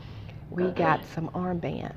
[0.51, 1.93] we got some armbands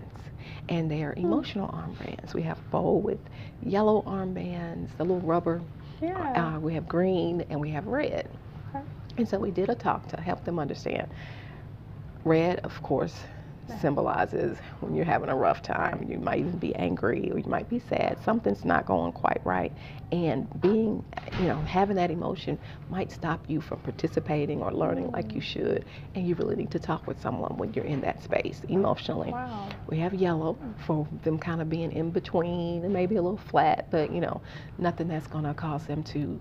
[0.70, 1.26] and they are hmm.
[1.26, 2.34] emotional armbands.
[2.34, 3.20] We have bow with
[3.64, 5.62] yellow armbands, the little rubber.
[6.02, 6.56] Yeah.
[6.56, 8.30] Uh, we have green and we have red.
[8.70, 8.86] Okay.
[9.18, 11.08] And so we did a talk to help them understand.
[12.24, 13.16] Red, of course,
[13.82, 16.06] symbolizes when you're having a rough time.
[16.10, 18.18] You might even be angry or you might be sad.
[18.24, 19.74] Something's not going quite right.
[20.12, 21.04] And being,
[21.40, 22.58] you know, having that emotion
[22.90, 25.86] might stop you from participating or learning like you should.
[26.16, 29.32] And you really need to talk with someone when you're in that space emotionally.
[29.32, 29.70] Wow.
[29.90, 33.88] We have yellow for them kind of being in between and maybe a little flat,
[33.92, 34.42] but, you know,
[34.78, 36.40] nothing that's going to cause them to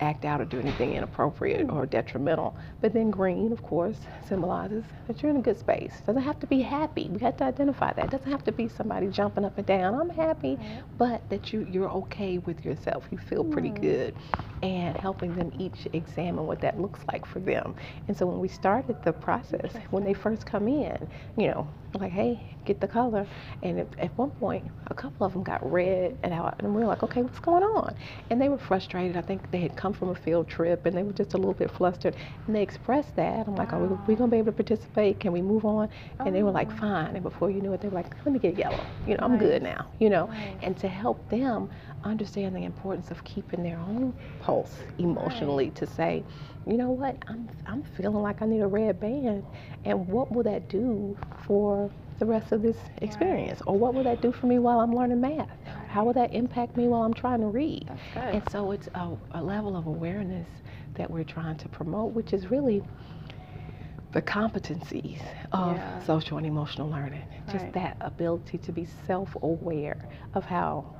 [0.00, 2.56] act out or do anything inappropriate or detrimental.
[2.80, 5.92] But then green, of course, symbolizes that you're in a good space.
[6.06, 7.08] Doesn't have to be happy.
[7.10, 8.10] We have to identify that.
[8.10, 9.94] Doesn't have to be somebody jumping up and down.
[9.94, 10.58] I'm happy,
[10.96, 13.04] but that you you're okay with yourself.
[13.10, 13.82] You feel pretty mm-hmm.
[13.82, 14.14] good,
[14.62, 17.74] and helping them each examine what that looks like for them.
[18.06, 22.12] And so when we started the process, when they first come in, you know, like,
[22.12, 23.26] hey, get the color.
[23.62, 26.80] And at, at one point, a couple of them got red, and, I, and we
[26.82, 27.94] were like, okay, what's going on?
[28.30, 29.16] And they were frustrated.
[29.16, 31.54] I think they had come from a field trip, and they were just a little
[31.54, 32.16] bit flustered.
[32.46, 33.46] And they expressed that.
[33.46, 35.20] I'm like, are we, we going to be able to participate?
[35.20, 35.88] Can we move on?
[36.20, 36.76] And they were like, oh.
[36.76, 37.14] fine.
[37.14, 38.80] And before you knew it, they were like, let me get yellow.
[39.06, 40.30] You know, I'm good now, you know.
[40.62, 41.70] And to help them
[42.04, 46.24] understand the importance of keeping their own pulse emotionally to say,
[46.66, 49.44] you know what, I'm, I'm feeling like I need a red band.
[49.84, 51.16] And what will that do
[51.46, 53.62] for the rest of this experience?
[53.66, 55.48] Or what will that do for me while I'm learning math?
[55.88, 57.88] How will that impact me while I'm trying to read?
[58.14, 60.46] And so it's a, a level of awareness
[60.94, 62.82] that we're trying to promote, which is really
[64.12, 65.20] the competencies
[65.52, 66.04] of yeah.
[66.04, 67.24] social and emotional learning.
[67.50, 70.94] Just that ability to be self aware of how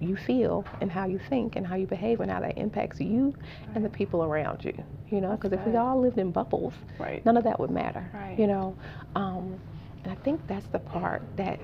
[0.00, 3.26] you feel and how you think and how you behave and how that impacts you
[3.26, 3.76] right.
[3.76, 4.74] and the people around you.
[5.10, 7.24] You know, because if we all lived in bubbles, right.
[7.24, 8.10] none of that would matter.
[8.12, 8.38] Right.
[8.38, 8.76] You know,
[9.14, 9.58] um,
[10.02, 11.60] and I think that's the part that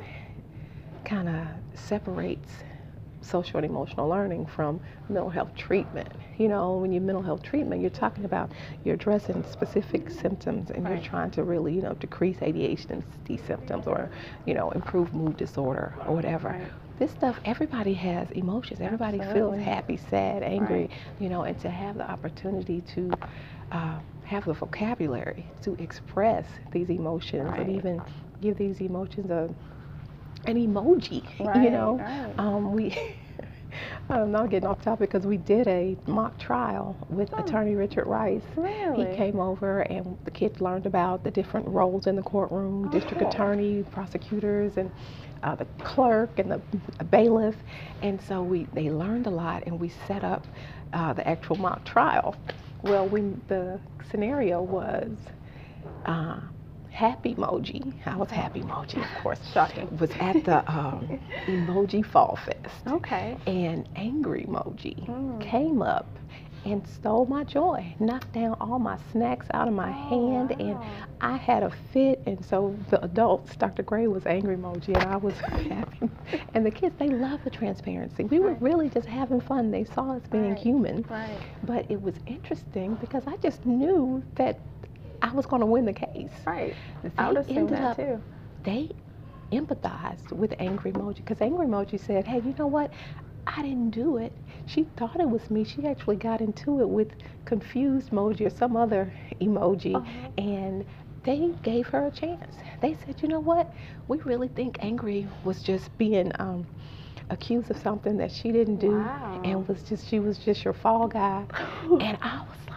[1.05, 2.51] kind of separates
[3.21, 6.09] social and emotional learning from mental health treatment.
[6.39, 8.53] You know, when you mental health treatment, you're talking about
[8.85, 10.95] you're addressing specific symptoms and right.
[10.95, 14.11] you're trying to really, you know, decrease ADHD symptoms or,
[14.47, 16.49] you know, improve mood disorder or whatever.
[16.49, 18.79] Right this stuff, everybody has emotions.
[18.83, 19.57] Everybody Absolutely.
[19.57, 20.91] feels happy, sad, angry, right.
[21.19, 23.11] you know, and to have the opportunity to
[23.73, 28.03] uh, have the vocabulary to express these emotions and even
[28.43, 29.49] give these emotions a
[30.47, 32.01] an emoji, right, you know.
[32.39, 32.97] Um, we
[34.11, 37.45] I'm not getting off topic because we did a mock trial with oh.
[37.45, 38.43] Attorney Richard Rice.
[38.57, 39.11] Really?
[39.11, 42.91] He came over and the kids learned about the different roles in the courtroom, oh,
[42.91, 44.91] district attorney, prosecutors, and
[45.43, 46.61] uh, the clerk and the
[47.05, 47.55] bailiff.
[48.03, 50.47] And so we they learned a lot and we set up
[50.93, 52.37] uh, the actual mock trial.
[52.83, 53.79] Well, when the
[54.11, 55.11] scenario was
[56.07, 56.41] uh,
[56.91, 57.95] Happy Emoji.
[58.07, 59.41] I was Happy Emoji, of course.
[59.53, 59.97] Shocking.
[59.99, 62.87] Was at the um, Emoji Fall Fest.
[62.87, 63.37] Okay.
[63.47, 65.41] And Angry Emoji mm.
[65.41, 66.07] came up
[66.65, 70.57] and stole my joy, knocked down all my snacks out of my oh, hand, wow.
[70.59, 70.79] and
[71.21, 72.23] I had a fit.
[72.27, 73.83] And so the adults, Dr.
[73.83, 76.11] Gray was angry emoji, and I was happy.
[76.55, 78.25] And the kids, they love the transparency.
[78.25, 79.71] We were really just having fun.
[79.71, 80.59] They saw us being right.
[80.59, 81.05] human.
[81.09, 81.39] Right.
[81.63, 84.59] But it was interesting because I just knew that
[85.23, 86.31] I was going to win the case.
[86.47, 86.75] Right.
[87.03, 88.21] They I would assume that up, too.
[88.65, 88.91] They
[89.53, 92.91] empathized with Angry Emoji because Angry Emoji said, hey, you know what?
[93.47, 94.33] I didn't do it.
[94.67, 95.65] She thought it was me.
[95.65, 97.09] She actually got into it with
[97.45, 100.29] confused emoji or some other emoji, uh-huh.
[100.39, 100.85] and
[101.25, 102.57] they gave her a chance.
[102.81, 103.73] They said, you know what?
[104.09, 106.67] We really think angry was just being um,
[107.31, 109.41] accused of something that she didn't do Wow.
[109.45, 111.45] and was just she was just your fall guy.
[112.01, 112.70] and I was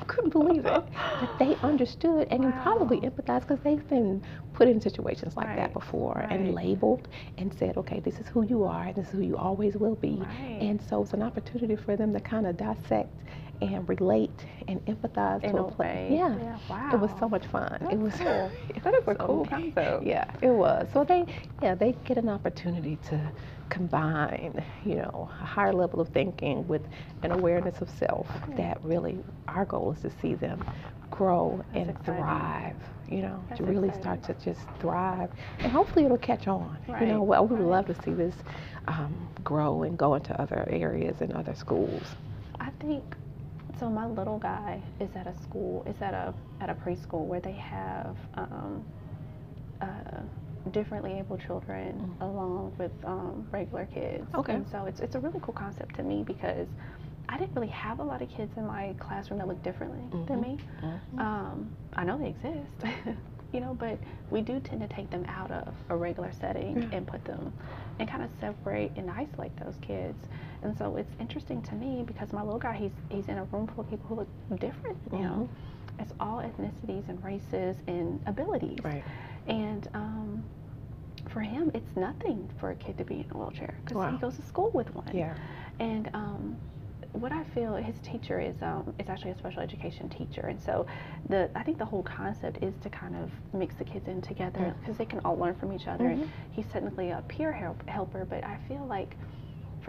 [0.00, 0.84] I couldn't believe it.
[1.18, 3.10] That they understood and can probably Wow.
[3.10, 4.22] empathize because they've been
[4.52, 6.30] put in situations like Right, that before right.
[6.32, 9.36] and labeled and said, okay, this is who you are and this is who you
[9.36, 10.18] always will be.
[10.20, 10.58] Right.
[10.60, 13.10] And so it's an opportunity for them to kind of dissect
[13.60, 16.08] and relate and empathize In to a way.
[16.12, 16.36] Yeah.
[16.68, 17.76] Yeah, It was so much fun.
[17.80, 18.50] That's it was cool.
[18.68, 20.04] it That is a so cool concept.
[20.06, 20.88] Yeah, it was.
[20.92, 21.24] So they
[21.62, 23.20] yeah, they get an opportunity to
[23.68, 26.82] combine, you know, a higher level of thinking with
[27.22, 30.64] an awareness of self that really our goal is to see them
[31.10, 32.22] grow That's and exciting.
[32.22, 32.76] thrive,
[33.08, 34.22] you know, That's to really exciting.
[34.22, 35.30] start to just thrive.
[35.60, 36.78] And hopefully it'll catch on.
[37.00, 37.84] You know, well, we would right.
[37.86, 38.34] love to see this
[38.88, 42.02] um, grow and go into other areas and other schools.
[42.60, 43.16] I think
[43.80, 43.88] so.
[43.90, 45.82] My little guy is at a school.
[45.86, 48.84] Is at a at a preschool where they have um,
[49.80, 49.86] uh,
[50.70, 54.26] differently able children along with um, regular kids.
[54.34, 54.52] Okay.
[54.54, 56.68] And so it's it's a really cool concept to me because
[57.28, 60.38] I didn't really have a lot of kids in my classroom that looked differently than
[60.38, 60.42] Mhm.
[60.42, 60.58] me.
[61.18, 62.84] Um, I know they exist,
[63.52, 63.98] you know, but
[64.30, 66.88] we do tend to take them out of a regular setting Yeah.
[66.98, 67.52] and put them
[67.98, 70.18] and kind of separate and isolate those kids.
[70.62, 73.66] And so it's interesting to me because my little guy, he's he's in a room
[73.66, 74.98] full of people who look different.
[75.12, 75.48] You know,
[75.98, 78.80] it's all ethnicities and races and abilities.
[78.84, 79.02] Right.
[79.46, 80.44] And um,
[81.28, 84.10] for him, it's nothing for a kid to be in a wheelchair because Wow.
[84.10, 85.10] he goes to school with one.
[85.12, 85.34] Yeah.
[85.78, 86.56] And um,
[87.12, 90.86] what I feel his teacher is um, is actually a special education teacher, and so
[91.28, 94.74] the I think the whole concept is to kind of mix the kids in together
[94.80, 96.06] because they can all learn from each other.
[96.06, 96.28] And Mhm.
[96.52, 99.16] he's technically a peer help, helper, but I feel like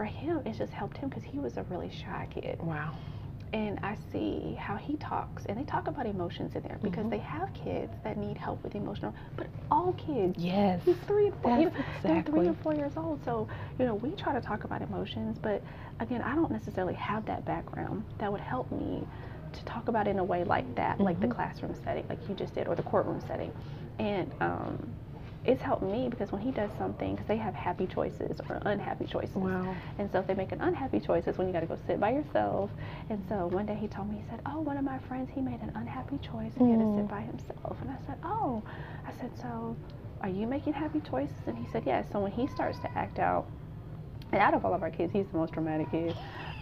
[0.02, 2.92] for him it's just helped him because he was a really shy kid, Wow.
[3.52, 7.10] and I see how he talks, and they talk about emotions in there because Mhm.
[7.10, 10.82] they have kids that need help with emotional, but all kids Yes.
[10.84, 11.56] He's three and four.
[11.56, 12.46] you know, They're three exactly.
[12.48, 13.22] and four years old.
[13.24, 13.46] So,
[13.78, 15.62] you know, we try to talk about emotions, but
[16.00, 19.06] again, I don't necessarily have that background that would help me
[19.52, 21.36] to talk about it in a way like that, like the Mhm.
[21.36, 23.52] classroom setting, like you just did, or the courtroom setting.
[24.00, 24.92] And um,
[25.44, 29.04] it's helped me because when he does something, because they have happy choices or unhappy
[29.06, 29.34] choices.
[29.36, 29.74] Wow.
[29.98, 31.98] And so if they make an unhappy choice, it's when you got to go sit
[31.98, 32.70] by yourself.
[33.10, 35.40] And so one day he told me, he said, "Oh, one of my friends, he
[35.40, 36.96] made an unhappy choice and he had to Mm.
[36.96, 38.62] sit by himself." And I said, "Oh,"
[39.06, 39.76] I said, "So,
[40.20, 43.18] are you making happy choices?" And he said, "Yes." So when he starts to act
[43.18, 43.48] out,
[44.30, 46.14] and out of all of our kids, he's the most dramatic kid.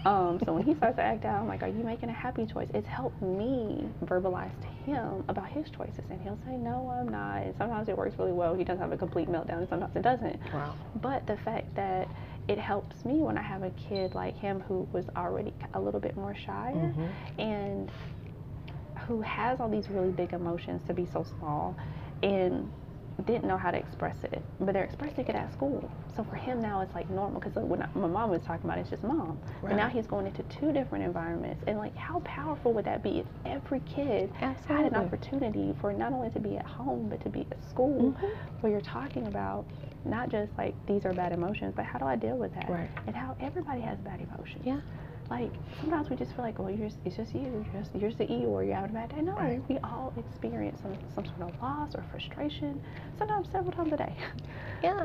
[0.05, 2.46] Um, so when he starts to act out, I'm like, "Are you making a happy
[2.46, 7.09] choice?" It's helped me verbalize to him about his choices, and he'll say, "No, I'm
[7.09, 8.55] not." And sometimes it works really well.
[8.55, 10.40] He doesn't have a complete meltdown, and sometimes it doesn't.
[10.55, 10.74] Wow.
[11.03, 12.09] But the fact that
[12.48, 16.01] it helps me when I have a kid like him who was already a little
[16.01, 17.14] bit more shy Mhm.
[17.38, 17.92] and
[19.07, 21.76] who has all these really big emotions to be so small
[22.22, 22.70] and
[23.27, 25.91] didn't know how to express it, but they're expressing it at school.
[26.17, 28.79] So for him now it's like normal because when I, my mom was talking about
[28.79, 29.39] it, it's just mom.
[29.63, 33.21] But now he's going into two different environments, and like how powerful would that be
[33.21, 34.31] if every kid
[34.67, 38.13] had an opportunity for not only to be at home but to be at school,
[38.13, 38.29] Mhm.
[38.61, 39.67] where you're talking about
[40.05, 42.69] not just like these are bad emotions, but how do I deal with that?
[42.71, 42.89] Right.
[43.07, 44.65] And how everybody has bad emotions.
[44.65, 44.81] Yeah.
[45.31, 48.18] Like sometimes we just feel like, well, you're, it's just you, you're just, you're just
[48.18, 49.20] the Eeyore, you're having a bad day.
[49.22, 49.62] No, Right.
[49.68, 52.81] we all experience some, some sort of loss or frustration,
[53.18, 54.16] sometimes several times a day.
[54.83, 54.99] Yeah,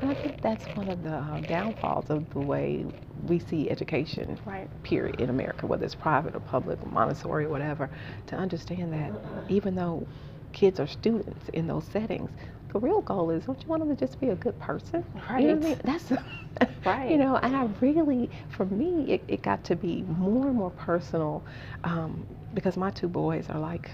[0.00, 2.86] and I think that's one of the uh, downfalls of the way
[3.26, 4.70] we see education, Right.
[4.82, 7.90] period, in America, whether it's private or public, or Montessori or whatever,
[8.28, 9.12] to understand that
[9.50, 10.08] even though
[10.52, 12.30] kids are students in those settings,
[12.72, 15.04] the real goal is don't you want them to just be a good person?
[15.14, 15.62] You know I mean?
[15.62, 15.82] Right.
[15.84, 16.12] That's
[16.84, 17.10] Right.
[17.10, 20.70] You know, and I really, for me, it, it got to be more and more
[20.72, 21.44] personal
[21.84, 23.90] um, because my two boys are like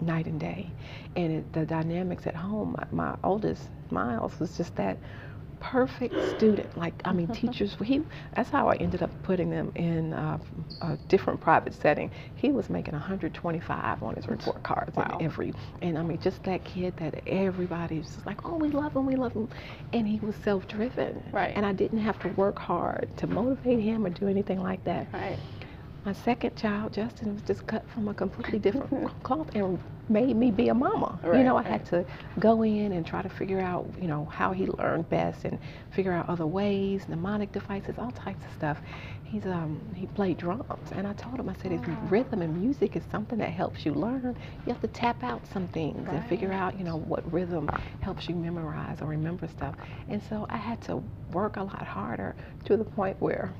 [0.00, 0.72] night and day,
[1.16, 2.76] and it, the dynamics at home.
[2.92, 4.98] My, my oldest, Miles, was just that
[5.60, 6.76] perfect student.
[6.76, 7.76] Like, I mean, teachers.
[7.82, 8.02] He.
[8.34, 10.38] That's how I ended up putting them in uh,
[10.80, 12.10] a different private setting.
[12.34, 15.16] He was making 125 on his report cards Wow.
[15.20, 15.54] in every.
[15.82, 19.06] And I mean, just that kid that everybody was just like, oh, we love him,
[19.06, 19.48] we love him,
[19.92, 21.22] and he was self-driven.
[21.32, 21.52] Right.
[21.54, 25.08] And I didn't have to work hard to motivate him or do anything like that.
[25.12, 25.38] Right.
[26.04, 29.78] My second child, Justin, was just cut from a completely different cloth and
[30.08, 31.20] made me be a mama.
[31.24, 31.66] you know, I right.
[31.72, 32.04] had to
[32.38, 35.58] go in and try to figure out, you know, how he learned best and
[35.90, 38.80] figure out other ways, mnemonic devices, all types of stuff.
[39.22, 42.96] He's um he played drums and I told him I said if rhythm and music
[42.96, 44.36] is something that helps you learn,
[44.66, 47.68] you have to tap out some things and figure out, you know, what rhythm
[48.00, 49.76] helps you memorize or remember stuff.
[50.08, 52.34] And so I had to work a lot harder
[52.64, 53.54] to the point where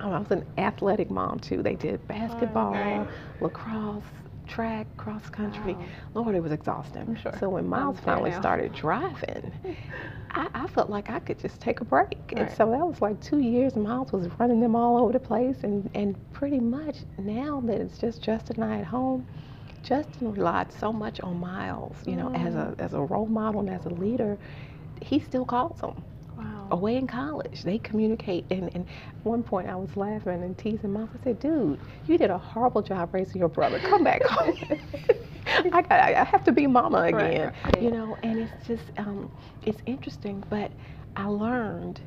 [0.00, 1.62] Oh, I was an athletic mom too.
[1.62, 3.06] They did basketball, okay.
[3.40, 4.04] lacrosse,
[4.46, 5.74] track, cross country.
[5.74, 5.84] Wow.
[6.14, 7.16] Lord, it was exhausting.
[7.22, 7.32] Sure.
[7.40, 8.40] So when Miles finally now.
[8.40, 9.52] started driving,
[10.30, 12.08] I, I, felt like I could just take a break.
[12.32, 12.42] Right.
[12.42, 13.74] And so that was like two years.
[13.76, 17.98] Miles was running them all over the place, and and pretty much now that it's
[17.98, 19.26] just Justin and I at home.
[19.82, 22.46] Justin relied so much on Miles, you know, mm.
[22.46, 24.36] as a as a role model and as a leader.
[25.02, 26.02] He still calls him
[26.70, 27.62] away in college.
[27.62, 28.44] They communicate.
[28.50, 31.10] And, and at one point, I was laughing and teasing Miles.
[31.20, 33.78] I said, dude, you did a horrible job raising your brother.
[33.80, 34.56] Come back home.
[35.72, 37.14] I, got, I have to be mama again.
[37.14, 37.82] Right, right.
[37.82, 39.30] You know, and it's just, um,
[39.64, 40.42] it's interesting.
[40.50, 40.70] But
[41.16, 42.00] I learned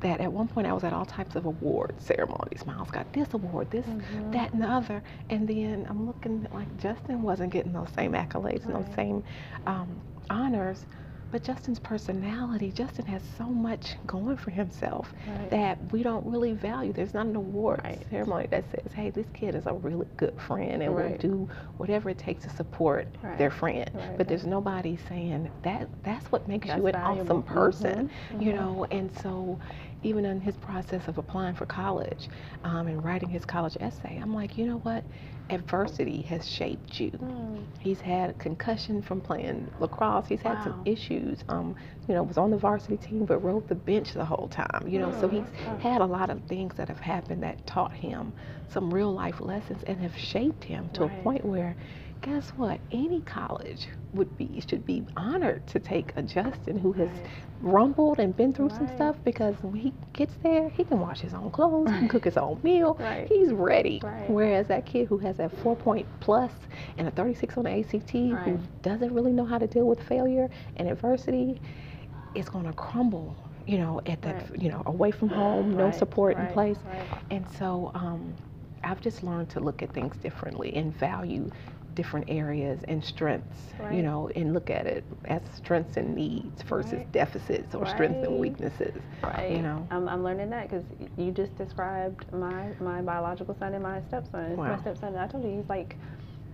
[0.00, 2.64] that at one point I was at all types of award ceremonies.
[2.66, 4.30] Miles got this award, this, mm-hmm.
[4.32, 5.02] that, and the other.
[5.28, 8.74] And then I'm looking like Justin wasn't getting those same accolades right.
[8.74, 9.22] and those same
[9.66, 10.86] um, honors.
[11.30, 15.50] But Justin's personality, Justin has so much going for himself right.
[15.50, 16.92] that we don't really value.
[16.92, 18.04] There's not an award right.
[18.10, 21.12] ceremony that says, hey, this kid is a really good friend and right.
[21.12, 23.06] will do whatever it takes to support
[23.38, 23.90] their friend.
[24.16, 27.38] But there's nobody saying that that's what makes that's you an valuable.
[27.38, 28.42] awesome person, mm-hmm.
[28.42, 28.60] you mm-hmm.
[28.60, 28.86] know?
[28.90, 29.58] And so
[30.02, 32.28] even in his process of applying for college
[32.64, 35.04] um, and writing his college essay, I'm like, you know what?
[35.50, 37.10] Adversity has shaped you.
[37.10, 37.64] Mm.
[37.80, 40.28] He's had a concussion from playing lacrosse.
[40.28, 40.64] He's had wow.
[40.64, 41.19] some issues.
[41.48, 41.74] Um,
[42.08, 44.86] you know, was on the varsity team but rode the bench the whole time.
[44.86, 45.44] You know, so he's
[45.80, 48.32] had a lot of things that have happened that taught him
[48.68, 51.18] some real life lessons and have shaped him to right.
[51.18, 51.76] a point where
[52.22, 52.80] guess what?
[52.92, 57.26] Any college would be should be honored to take a Justin who has right.
[57.60, 58.76] rumbled and been through right.
[58.76, 61.94] some stuff because when he gets there, he can wash his own clothes, right.
[61.94, 62.98] he can cook his own meal,
[63.28, 64.00] he's ready.
[64.28, 66.52] Whereas that kid who has that four point plus
[66.98, 70.48] and a 36 on the ACT who doesn't really know how to deal with failure
[70.76, 71.60] and adversity
[72.34, 76.36] is going to crumble you know, at that, you know, away from home, no support
[76.36, 76.78] in place.
[77.30, 78.34] And so um,
[78.82, 81.50] I've just learned to look at things differently and value
[81.94, 83.94] different areas and strengths, right.
[83.94, 87.12] you know, and look at it as strengths and needs versus right.
[87.12, 87.94] deficits or right.
[87.94, 89.00] strengths and weaknesses.
[89.22, 89.50] Right.
[89.50, 90.84] You know, I'm, I'm learning that because
[91.16, 94.56] you just described my my biological son and my stepson.
[94.56, 94.76] Wow.
[94.76, 95.96] My stepson, I told you, he's like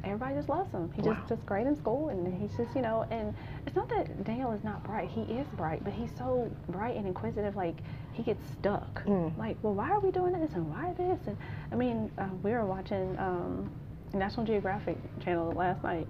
[0.07, 0.91] everybody just loves him.
[0.95, 1.15] He wow.
[1.15, 3.07] just just great in school, and he's just you know.
[3.11, 3.35] And
[3.67, 5.11] it's not that Daniel is not bright.
[5.11, 7.57] He is bright, but he's so bright and inquisitive.
[7.57, 7.77] Like
[8.13, 9.05] he gets stuck.
[9.05, 9.37] Mm.
[9.37, 11.27] Like, well, why are we doing this and why this?
[11.27, 11.37] And
[11.73, 13.17] I mean, uh, we were watching.
[13.19, 13.71] Um,
[14.17, 16.07] National Geographic Channel last night.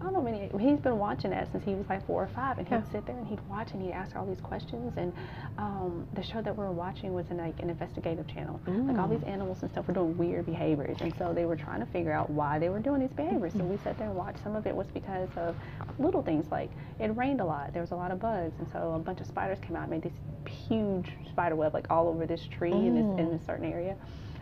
[0.00, 0.50] I don't know many.
[0.58, 2.90] He's been watching that since he was like four or five, and he'd yeah.
[2.90, 4.94] sit there and he'd watch and he'd ask all these questions.
[4.96, 5.12] And
[5.58, 8.58] um, the show that we were watching was in like an investigative channel.
[8.66, 8.88] Mm.
[8.88, 11.80] Like all these animals and stuff were doing weird behaviors, and so they were trying
[11.80, 13.52] to figure out why they were doing these behaviors.
[13.52, 14.42] So we sat there and watched.
[14.42, 15.54] Some of it was because of
[15.98, 17.74] little things like it rained a lot.
[17.74, 19.90] There was a lot of bugs, and so a bunch of spiders came out and
[19.90, 20.14] made this
[20.50, 22.86] huge spider web like all over this tree mm.
[22.86, 23.96] in this in this certain area.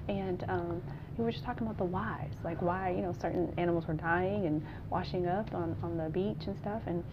[0.08, 0.82] And um,
[1.18, 4.46] we were just talking about the whys, like why you know certain animals were dying
[4.46, 6.80] and washing up on, on the beach and stuff.
[6.86, 7.04] And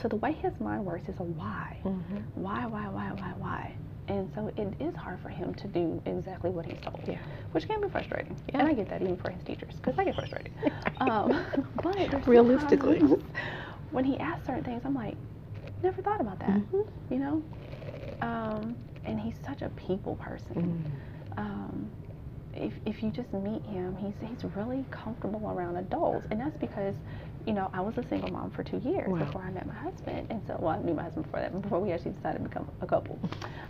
[0.00, 2.16] so the way his mind works is a why, mm-hmm.
[2.34, 3.74] why, why, why, why, why.
[4.08, 7.18] And so it is hard for him to do exactly what he's told, yeah.
[7.52, 8.36] which can be frustrating.
[8.48, 8.60] Yeah.
[8.60, 10.52] And I get that even for his teachers because I get frustrated.
[10.98, 11.44] um,
[11.82, 13.00] but realistically,
[13.90, 15.16] when he asks certain things, I'm like,
[15.82, 17.12] never thought about that, mm-hmm.
[17.12, 17.42] you know.
[18.20, 20.84] Um, and he's such a people person.
[21.36, 21.38] Mm.
[21.38, 21.90] Um,
[22.58, 26.94] if, if you just meet him, he's he's really comfortable around adults, and that's because,
[27.46, 29.18] you know, I was a single mom for two years wow.
[29.18, 31.80] before I met my husband, and so well, I knew my husband before that, before
[31.80, 33.18] we actually decided to become a couple,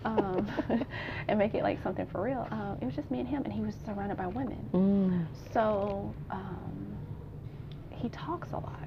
[0.05, 0.47] um,
[1.29, 2.47] and make it like something for real.
[2.51, 5.53] Um, it was just me and him, and he was surrounded by women, mm.
[5.53, 6.97] so um,
[7.91, 8.81] he talks a lot.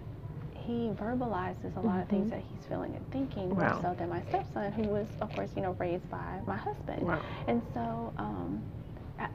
[0.53, 1.99] He verbalizes a lot mm-hmm.
[2.01, 2.41] of things mm-hmm.
[2.41, 3.73] that he's feeling and thinking wow.
[3.73, 7.01] more so than my stepson, who was, of course, you know, raised by my husband.
[7.01, 7.19] Wow.
[7.47, 8.61] And so, um,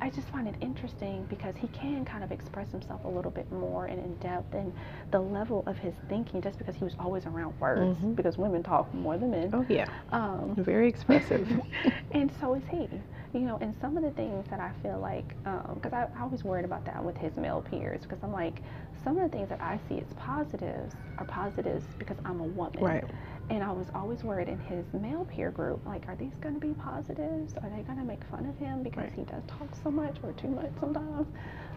[0.00, 3.50] I just find it interesting because he can kind of express himself a little bit
[3.52, 4.72] more and in depth and
[5.10, 8.12] the level of his thinking just because he was always around words mm-hmm.
[8.12, 9.50] because women talk more than men.
[9.52, 9.88] Oh yeah.
[10.12, 11.48] Um, Very expressive.
[12.12, 12.88] and so is he.
[13.32, 15.26] You know, and some of the things that I feel like,
[15.74, 18.62] because um, I, I was worried about that with his male peers because I'm like,
[19.04, 22.82] some of the things that I see as positives are positives because I'm a woman.
[22.82, 23.04] Right.
[23.50, 26.60] And I was always worried in his male peer group, like, are these going to
[26.60, 27.54] be positives?
[27.62, 29.12] Are they going to make fun of him because right.
[29.14, 31.26] he does talk so much or too much sometimes?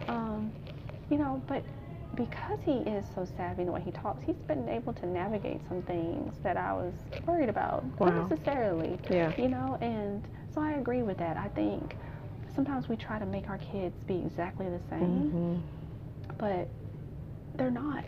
[0.08, 0.50] Um,
[1.10, 1.62] you know, but
[2.14, 5.60] because he is so savvy in the way he talks, he's been able to navigate
[5.68, 6.94] some things that I was
[7.26, 7.84] worried about.
[7.98, 8.08] Wow.
[8.08, 8.98] Not necessarily.
[9.10, 9.32] Yeah.
[9.36, 11.36] You know, and so I agree with that.
[11.36, 11.96] I think
[12.54, 16.36] sometimes we try to make our kids be exactly the same, mm-hmm.
[16.38, 16.68] but
[17.58, 18.04] they're not.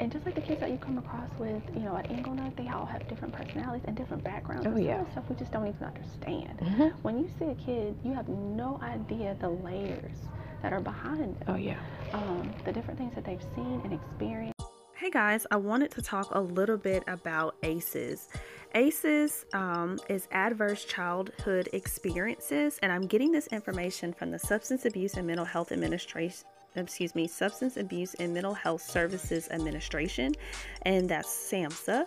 [0.00, 2.68] And just like the kids that you come across with, you know, at Inglenook, they
[2.68, 4.66] all have different personalities and different backgrounds.
[4.66, 5.08] Oh, yeah.
[5.12, 6.58] Stuff we just don't even understand.
[6.58, 6.88] Mm-hmm.
[7.02, 10.16] When you see a kid, you have no idea the layers
[10.62, 11.44] that are behind them.
[11.46, 11.78] Oh, yeah.
[12.12, 14.54] Um, the different things that they've seen and experienced.
[14.96, 18.28] Hey guys, I wanted to talk a little bit about ACEs.
[18.74, 25.14] ACEs um, is Adverse Childhood Experiences, and I'm getting this information from the Substance Abuse
[25.14, 26.46] and Mental Health Administration.
[26.76, 30.34] Excuse me, Substance Abuse and Mental Health Services Administration,
[30.82, 32.06] and that's SAMHSA.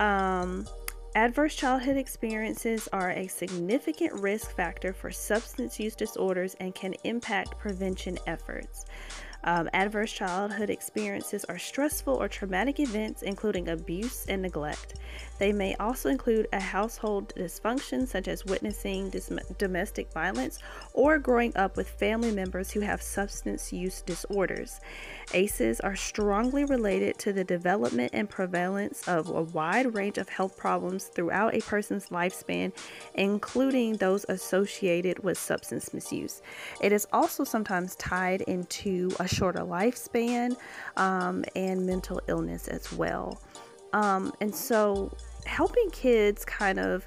[0.00, 0.66] Um,
[1.16, 7.58] Adverse childhood experiences are a significant risk factor for substance use disorders and can impact
[7.58, 8.84] prevention efforts.
[9.44, 14.94] Um, adverse childhood experiences are stressful or traumatic events, including abuse and neglect.
[15.38, 20.58] They may also include a household dysfunction, such as witnessing dis- domestic violence
[20.94, 24.80] or growing up with family members who have substance use disorders.
[25.34, 30.56] ACEs are strongly related to the development and prevalence of a wide range of health
[30.56, 32.72] problems throughout a person's lifespan,
[33.14, 36.42] including those associated with substance misuse.
[36.80, 40.56] It is also sometimes tied into a shorter lifespan
[40.96, 43.40] um, and mental illness as well.
[43.92, 45.14] Um, and so,
[45.44, 47.06] helping kids kind of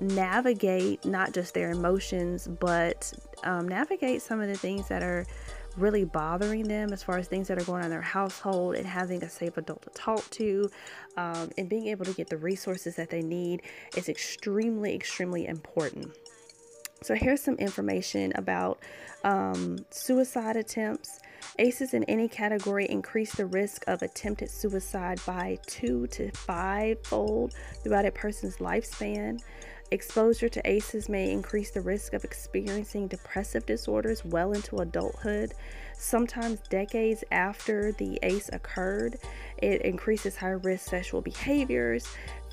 [0.00, 3.12] navigate not just their emotions, but
[3.44, 5.26] um, navigate some of the things that are
[5.76, 8.86] really bothering them as far as things that are going on in their household and
[8.86, 10.68] having a safe adult to talk to
[11.16, 13.62] um, and being able to get the resources that they need
[13.96, 16.10] is extremely, extremely important.
[17.02, 18.80] So, here's some information about
[19.24, 21.20] um, suicide attempts.
[21.58, 27.52] ACEs in any category increase the risk of attempted suicide by two to five fold
[27.82, 29.40] throughout a person's lifespan.
[29.90, 35.54] Exposure to ACEs may increase the risk of experiencing depressive disorders well into adulthood.
[35.96, 39.18] Sometimes decades after the ACE occurred,
[39.56, 42.06] it increases high risk sexual behaviors.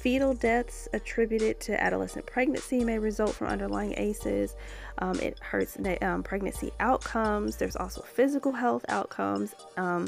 [0.06, 4.56] Fetal deaths attributed to adolescent pregnancy may result from underlying ACEs.
[5.00, 7.56] Um, it hurts um, pregnancy outcomes.
[7.56, 10.08] There's also physical health outcomes um,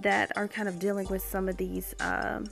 [0.00, 2.44] that are kind of dealing with some of these um,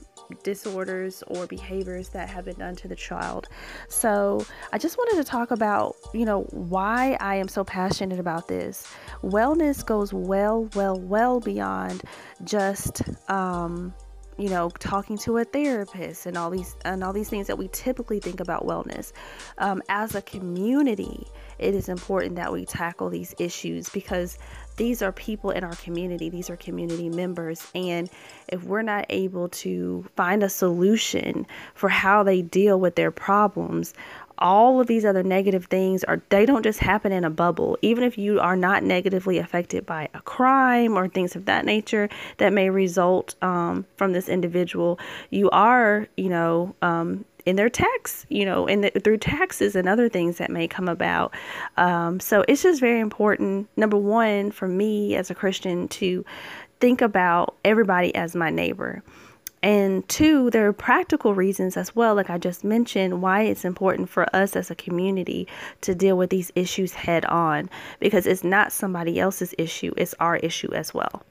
[0.43, 3.51] disorders or behaviors that have been done to the child.
[3.91, 8.49] So, I just wanted to talk about, you know, why I am so passionate about
[8.49, 8.87] this.
[9.23, 12.03] Wellness goes well, well, well beyond
[12.45, 13.93] just um
[14.39, 17.69] you know talking to a therapist and all these and all these things that we
[17.69, 19.13] typically think about wellness
[19.59, 21.27] um, as a community
[21.59, 24.39] it is important that we tackle these issues because
[24.79, 27.67] these are people in our community, these are community members.
[27.75, 28.09] And
[28.47, 33.93] if we're not able to find a solution for how they deal with their problems,
[34.39, 38.05] all of these other negative things are they don't just happen in a bubble even
[38.05, 42.09] if you are not negatively affected by a crime or things of that nature
[42.39, 44.99] that may result um, from this individual
[45.31, 49.89] you are you know um, in their tax, you know, in the, through taxes and
[49.89, 51.33] other things that may come about.
[51.79, 53.69] Um, so it's just very important.
[53.75, 56.27] Number one, for me as a Christian, to
[56.79, 59.03] think about everybody as my neighbor.
[59.63, 64.09] And two, there are practical reasons as well, like I just mentioned, why it's important
[64.09, 65.49] for us as a community
[65.81, 67.69] to deal with these issues head on
[68.01, 71.23] because it's not somebody else's issue, it's our issue as well.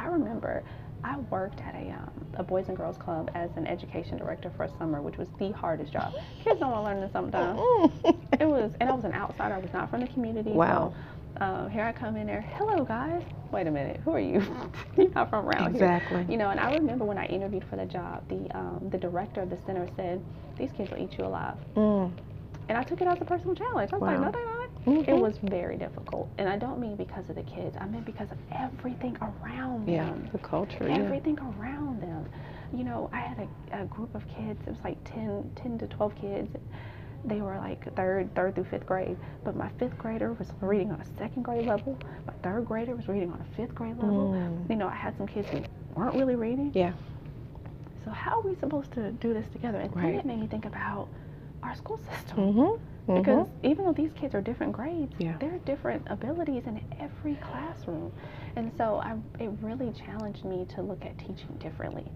[0.00, 0.62] I remember
[1.04, 4.64] I worked at a, um, a Boys and Girls Club as an education director for
[4.64, 6.14] a summer, which was the hardest job.
[6.44, 7.60] Kids don't want to learn this sometimes.
[8.40, 9.54] it was, and I was an outsider.
[9.54, 10.50] I was not from the community.
[10.50, 10.94] Wow.
[10.94, 12.42] So, um, here I come in there.
[12.56, 13.22] Hello, guys.
[13.52, 14.00] Wait a minute.
[14.04, 14.42] Who are you?
[14.96, 15.84] You're not from around here.
[15.84, 16.18] exactly.
[16.18, 16.30] here.
[16.30, 19.40] You know, and I remember when I interviewed for the job, the um, the director
[19.42, 20.22] of the center said,
[20.58, 22.12] "These kids will eat you alive." Mm.
[22.68, 23.92] And I took it as a personal challenge.
[23.92, 24.12] I was wow.
[24.12, 25.10] like, "No, they're not." Mm-hmm.
[25.10, 26.28] It was very difficult.
[26.38, 30.06] And I don't mean because of the kids, I mean because of everything around yeah,
[30.06, 30.22] them.
[30.24, 30.88] Yeah, the culture.
[30.88, 31.60] Everything yeah.
[31.60, 32.26] around them.
[32.72, 35.86] You know, I had a, a, group of kids, it was like 10, 10 to
[35.88, 36.56] 12 kids.
[37.24, 39.16] They were like third, third through fifth grade.
[39.44, 41.98] But my fifth grader was reading on a second grade level.
[42.26, 44.32] My third grader was reading on a fifth grade level.
[44.32, 44.70] Mm.
[44.70, 45.62] You know, I had some kids who
[45.94, 46.72] weren't really reading.
[46.74, 46.92] Yeah.
[48.04, 49.78] So how are we supposed to do this together?
[49.78, 50.04] And right.
[50.04, 51.08] then it made me think about
[51.62, 52.38] our school system.
[52.38, 52.60] Mm-hmm.
[52.60, 53.18] Mm-hmm.
[53.18, 55.36] Because even though these kids are different grades, yeah.
[55.38, 58.12] there are different abilities in every classroom.
[58.56, 62.06] And so I, it really challenged me to look at teaching differently.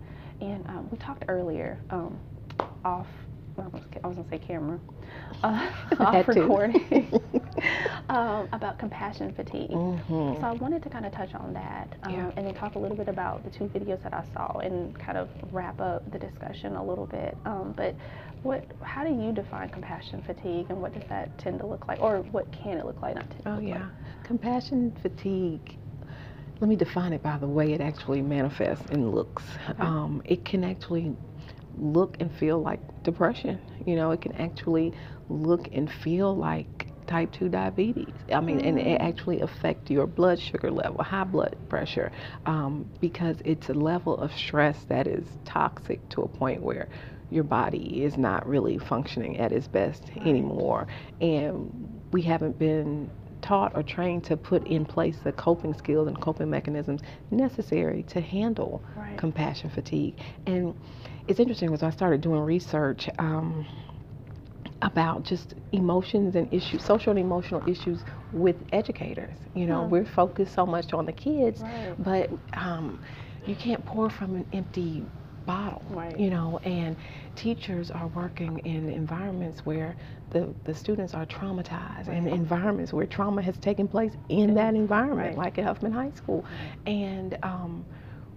[0.41, 2.19] And um, we talked earlier um,
[2.85, 3.07] off,
[3.57, 3.71] well,
[4.03, 4.81] I was going to say camera,
[5.43, 7.09] uh, off recording
[8.09, 9.71] um, about compassion fatigue.
[9.71, 10.41] Mm-hmm.
[10.41, 12.31] So I wanted to kind of touch on that um, yeah.
[12.37, 15.19] and then talk a little bit about the two videos that I saw and kind
[15.19, 17.37] of wrap up the discussion a little bit.
[17.45, 17.95] Um, but
[18.43, 22.01] what, how do you define compassion fatigue and what does that tend to look like
[22.01, 23.15] or what can it look like?
[23.15, 24.25] Not oh yeah, like?
[24.25, 25.77] compassion fatigue
[26.61, 29.43] let me define it by the way it actually manifests and looks.
[29.69, 29.83] Okay.
[29.83, 31.15] Um, it can actually
[31.77, 33.59] look and feel like depression.
[33.87, 34.95] You know, it can actually
[35.29, 38.15] look and feel like type 2 diabetes.
[38.33, 39.09] I mean, and it mm.
[39.09, 42.11] actually affect your blood sugar level, high blood pressure,
[42.47, 46.89] um, because it's a level of stress that is toxic to a point where
[47.31, 50.87] your body is not really functioning at its best anymore.
[51.21, 53.11] And we haven't been
[53.45, 58.21] taught or trained to put in place the coping skills and coping mechanisms necessary to
[58.21, 59.19] handle right.
[59.19, 60.15] compassion fatigue.
[60.47, 60.75] And
[61.29, 63.09] it's interesting because I started doing research.
[63.19, 63.67] Um,
[64.83, 68.01] about just emotions and issues, social and emotional issues
[68.33, 69.33] with educators.
[69.55, 71.95] You know, we're focused so much on the kids, right.
[71.99, 73.01] but um,
[73.47, 75.03] you can't pour from an empty
[75.47, 75.83] bottle.
[75.91, 76.19] Right.
[76.19, 76.97] You know, and
[77.37, 79.97] teachers are working in environments where
[80.31, 82.17] the, the students are traumatized right.
[82.17, 85.39] and environments where trauma has taken place in that environment, right.
[85.39, 86.45] like at Huffman High School.
[86.87, 87.85] And um,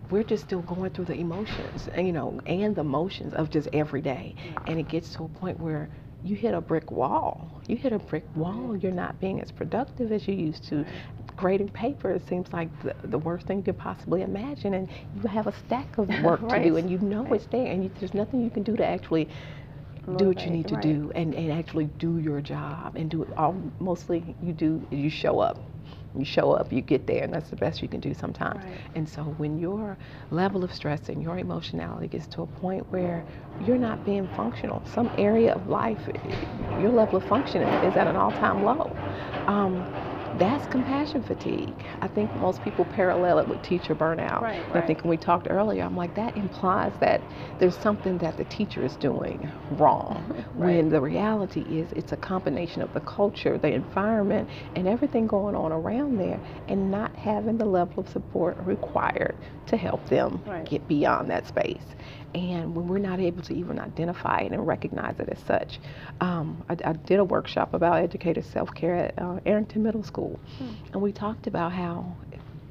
[0.09, 4.01] we're just still going through the emotions, you know, and the motions of just every
[4.01, 4.35] day.
[4.67, 5.89] And it gets to a point where
[6.23, 7.61] you hit a brick wall.
[7.67, 10.85] You hit a brick wall, you're not being as productive as you used to.
[11.37, 15.29] Grading paper it seems like the, the worst thing you could possibly imagine, and you
[15.29, 16.63] have a stack of work right.
[16.63, 17.33] to do, and you know right.
[17.33, 19.29] it's there, and you, there's nothing you can do to actually
[20.17, 20.83] do what you need to right.
[20.83, 25.09] do and, and actually do your job and do it all mostly you do you
[25.09, 25.59] show up
[26.17, 28.63] you show up, you get there, and that's the best you can do sometimes.
[28.63, 28.79] Right.
[28.95, 29.97] And so when your
[30.31, 33.25] level of stress and your emotionality gets to a point where
[33.65, 35.99] you're not being functional, some area of life,
[36.81, 38.95] your level of functioning is at an all-time low.
[39.47, 39.85] Um,
[40.39, 41.83] that's compassion fatigue.
[42.01, 44.41] I think most people parallel it with teacher burnout.
[44.41, 44.83] Right, right.
[44.83, 47.21] I think when we talked earlier, I'm like, that implies that
[47.59, 50.45] there's something that the teacher is doing wrong.
[50.55, 50.75] right.
[50.75, 55.55] When the reality is it's a combination of the culture, the environment, and everything going
[55.55, 59.35] on around there, and not having the level of support required
[59.67, 61.83] to help them get beyond that space
[62.35, 65.79] and when we're not able to even identify it and recognize it as such.
[66.21, 70.73] Um, I, I, did a workshop about educator self-care at uh, Arrington Middle School, hmm.
[70.93, 72.15] and we talked about how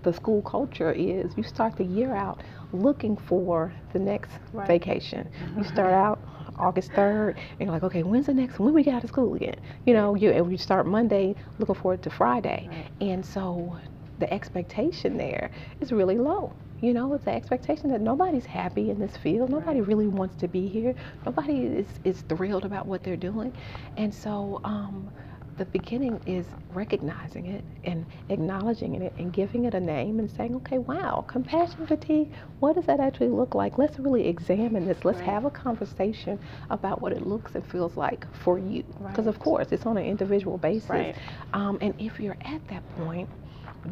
[0.03, 2.41] the school culture is you start the year out
[2.73, 4.67] looking for the next right.
[4.67, 5.29] vacation.
[5.57, 6.21] You start out
[6.59, 9.35] August 3rd, and you're like, okay, when's the next when we get out of school
[9.35, 9.57] again?
[9.85, 12.69] You know, you and you start Monday looking forward to Friday.
[12.71, 13.09] Right.
[13.09, 13.77] And so
[14.19, 15.51] the expectation there
[15.81, 16.53] is really low.
[16.81, 19.51] You know, it's the expectation that nobody's happy in this field.
[19.51, 20.95] Nobody really wants to be here.
[21.25, 23.53] Nobody is, is thrilled about what they're doing.
[23.97, 25.11] And so um,
[25.57, 30.55] the beginning is recognizing it and acknowledging it and giving it a name and saying,
[30.57, 33.79] okay, wow, compassion fatigue, what does that actually look like?
[33.79, 35.03] Let's really examine this.
[35.05, 35.29] Let's right.
[35.31, 38.83] have a conversation about what it looks and feels like for you.
[38.83, 39.35] Because, right.
[39.35, 40.91] of course, it's on an individual basis.
[40.91, 41.17] Right.
[41.55, 43.31] Um, and if you're at that point,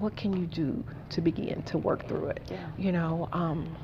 [0.00, 2.42] what can you do to begin to work through it?
[2.50, 2.66] Yeah.
[2.78, 3.74] You know, um,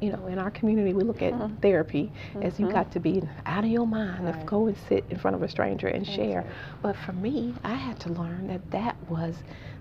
[0.00, 1.56] you know, in our community, we look at mm-hmm.
[1.56, 2.42] therapy mm-hmm.
[2.42, 2.74] as you mm-hmm.
[2.74, 4.34] got to be out of your mind right.
[4.34, 6.44] of go and sit in front of a stranger and share.
[6.82, 9.36] But for me, I had to learn that that was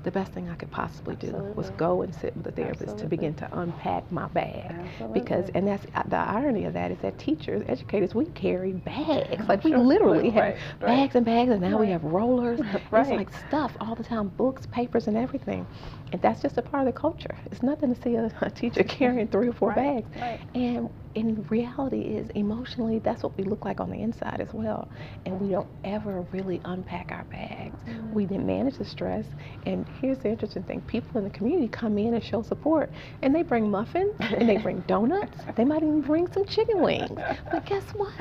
[0.08, 1.54] the best thing I could possibly do Absolutely.
[1.54, 3.04] was go and sit with a therapist Absolutely.
[3.04, 4.72] to begin to unpack my bag.
[4.72, 5.20] Absolutely.
[5.20, 9.46] Because, and that's uh, the irony of that is that teachers, educators, we carry bags.
[9.50, 11.82] Like we literally have right, bags and bags, and now right.
[11.82, 12.62] we have rollers.
[12.92, 13.06] right.
[13.06, 15.68] It's like stuff all the time, books, papers, and everything.
[16.14, 17.38] And that's just a part of the culture.
[17.52, 20.08] It's nothing to see a, a teacher carrying three or four bags.
[20.56, 24.88] And in reality is emotionally that's what we look like on the inside as well
[25.26, 28.14] and we don't ever really unpack our bags mm-hmm.
[28.14, 29.26] we manage the stress
[29.66, 32.90] and here's the interesting thing people in the community come in and show support
[33.22, 37.10] and they bring muffins and they bring donuts they might even bring some chicken wings
[37.52, 38.12] but guess what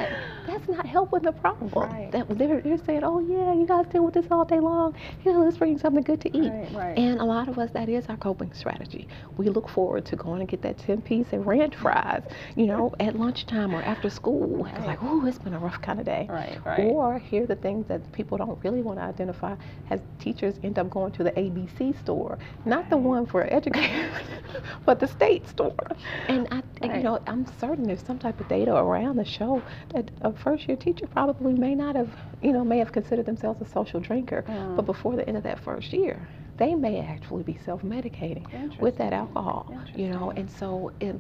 [0.47, 2.11] that's not helping the problem right.
[2.13, 5.33] that they're, they're saying oh yeah you guys deal with this all day long here
[5.33, 6.99] let's bring something good to eat right, right.
[6.99, 10.41] and a lot of us that is our coping strategy we look forward to going
[10.41, 12.23] and get that 10 piece and ranch fries
[12.57, 14.65] you know at lunchtime or after school.
[14.65, 14.75] Right.
[14.77, 16.27] It's like, oh, it's been a rough kind of day.
[16.29, 16.81] Right, right.
[16.81, 19.57] Or here are the things that people don't really want to identify
[19.91, 21.66] as teachers end up going to the ABC
[22.01, 24.13] store, not the one for educators,
[24.85, 25.87] but the state store.
[26.29, 26.97] And I, right.
[26.97, 29.63] you know, I'm certain there's some type of data around the show
[29.93, 32.11] that a first year teacher probably may not have,
[32.43, 34.77] you know, may have considered themselves a social drinker, mm.
[34.77, 39.13] but before the end of that first year, they may actually be self-medicating with that
[39.13, 41.15] alcohol, you know, and so it,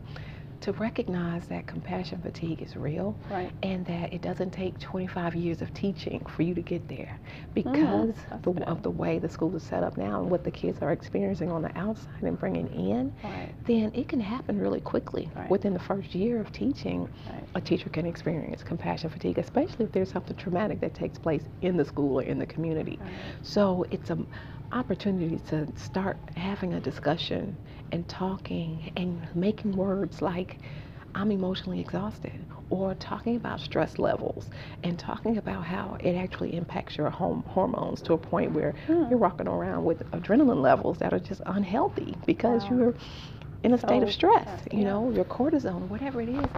[0.60, 3.52] to recognize that compassion fatigue is real right.
[3.62, 7.18] and that it doesn't take 25 years of teaching for you to get there
[7.54, 10.50] because mm, the, of the way the school is set up now and what the
[10.50, 13.52] kids are experiencing on the outside and bringing in, right.
[13.66, 15.30] then it can happen really quickly.
[15.36, 15.50] Right.
[15.50, 17.08] Within the first year of teaching,
[17.54, 21.76] a teacher can experience compassion fatigue, especially if there's something traumatic that takes place in
[21.76, 22.98] the school or in the community.
[23.42, 24.18] So it's a
[24.72, 27.56] opportunity to start having a discussion
[27.92, 30.58] and talking and making words like
[31.14, 34.50] I'm emotionally exhausted, or talking about stress levels
[34.82, 39.04] and talking about how it actually impacts your home hormones to a point where Hmm.
[39.08, 42.70] you're walking around with adrenaline levels that are just unhealthy because Wow.
[42.70, 42.94] you're
[43.62, 46.50] in a state of stress, you know, your cortisone, whatever it is,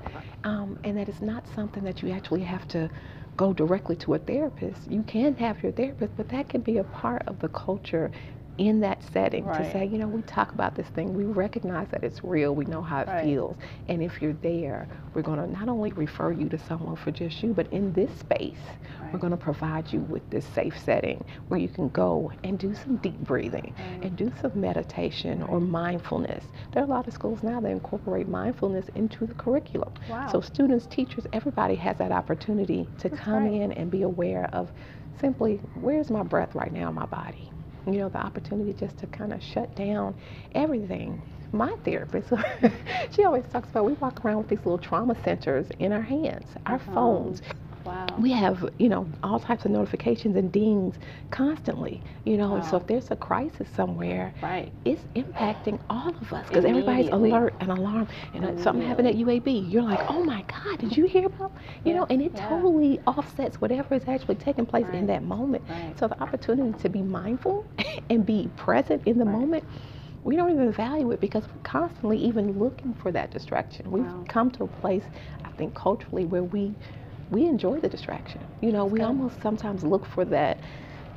[0.44, 2.90] um, and that it's not something that you actually have to
[3.36, 4.86] go directly to a therapist.
[4.90, 8.10] You can have your therapist, but that can be a part of the culture
[8.58, 12.02] in that setting to say, you know, we talk about this thing, we recognize that
[12.04, 13.24] it's real, we know how it Right.
[13.24, 13.56] feels,
[13.88, 17.42] and if you're there, we're going to not only refer you to someone for just
[17.42, 18.58] you, but in this space,
[19.12, 22.74] we're going to provide you with this safe setting where you can go and do
[22.74, 24.04] some deep breathing Right.
[24.04, 26.44] and do some meditation or mindfulness.
[26.72, 29.90] There are a lot of schools now that incorporate mindfulness into the curriculum.
[30.08, 30.26] Wow.
[30.30, 34.72] So students, teachers, everybody has that opportunity to That's come in and be aware of
[35.20, 37.50] simply where's my breath right now in my body.
[37.86, 40.14] You know, the opportunity just to kind of shut down
[40.52, 41.22] everything.
[41.52, 42.32] My therapist,
[43.10, 46.46] she always talks about we walk around with these little trauma centers in our hands,
[46.66, 46.92] our Uh-huh.
[46.94, 47.40] phones.
[47.88, 48.06] Wow.
[48.18, 50.96] We have, you know, all types of notifications and dings
[51.30, 54.72] constantly, you know, and so if there's a crisis somewhere, right.
[54.84, 58.08] it's impacting all of us because everybody's alert and alarmed.
[58.34, 61.52] And something happened at UAB, you're like, oh my God, did you hear about?
[61.84, 62.40] You Yeah, know, and it yeah.
[62.48, 65.64] totally offsets whatever is actually taking place in that moment.
[65.68, 65.98] right.
[65.98, 67.66] So the opportunity to be mindful
[68.10, 69.32] and be present in the Right.
[69.32, 69.64] moment.
[70.24, 73.90] We don't even value it because we're constantly even looking for that distraction.
[73.90, 74.24] We've Wow.
[74.28, 75.04] come to a place,
[75.44, 76.76] I think, culturally where we
[77.30, 78.44] we enjoy the distraction.
[78.60, 79.06] You know, we good.
[79.06, 80.60] almost sometimes look for that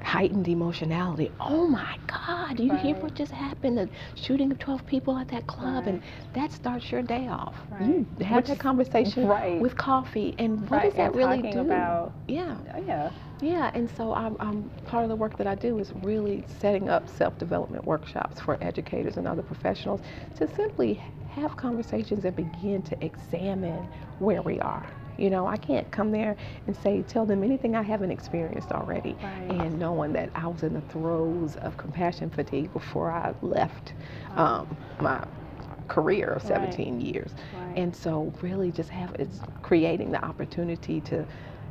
[0.04, 1.32] heightened emotionality.
[1.40, 3.78] Oh my God, you hear what just happened?
[3.78, 6.02] The shooting of 12 people at that club, and
[6.34, 7.56] that starts your day off.
[7.80, 8.24] You Right.
[8.28, 9.62] have Which that conversation right.
[9.62, 11.60] with coffee, and what Right, does that and really do?
[11.62, 12.58] about- yeah.
[12.76, 13.12] Oh, yeah.
[13.40, 16.90] Yeah, and so I'm, I'm part of the work that I do is really setting
[16.90, 20.02] up self-development workshops for educators and other professionals
[20.36, 23.88] to simply have conversations and begin to examine
[24.20, 24.86] where we are.
[25.22, 29.16] You know, I can't come there and say tell them anything I haven't experienced already,
[29.22, 29.50] Right.
[29.52, 33.94] and knowing that I was in the throes of compassion fatigue before I left
[34.36, 35.24] um, my
[35.88, 36.74] career of Right.
[36.74, 37.32] 17 years.
[37.54, 37.78] Right.
[37.78, 41.24] And so really just have it's creating the opportunity to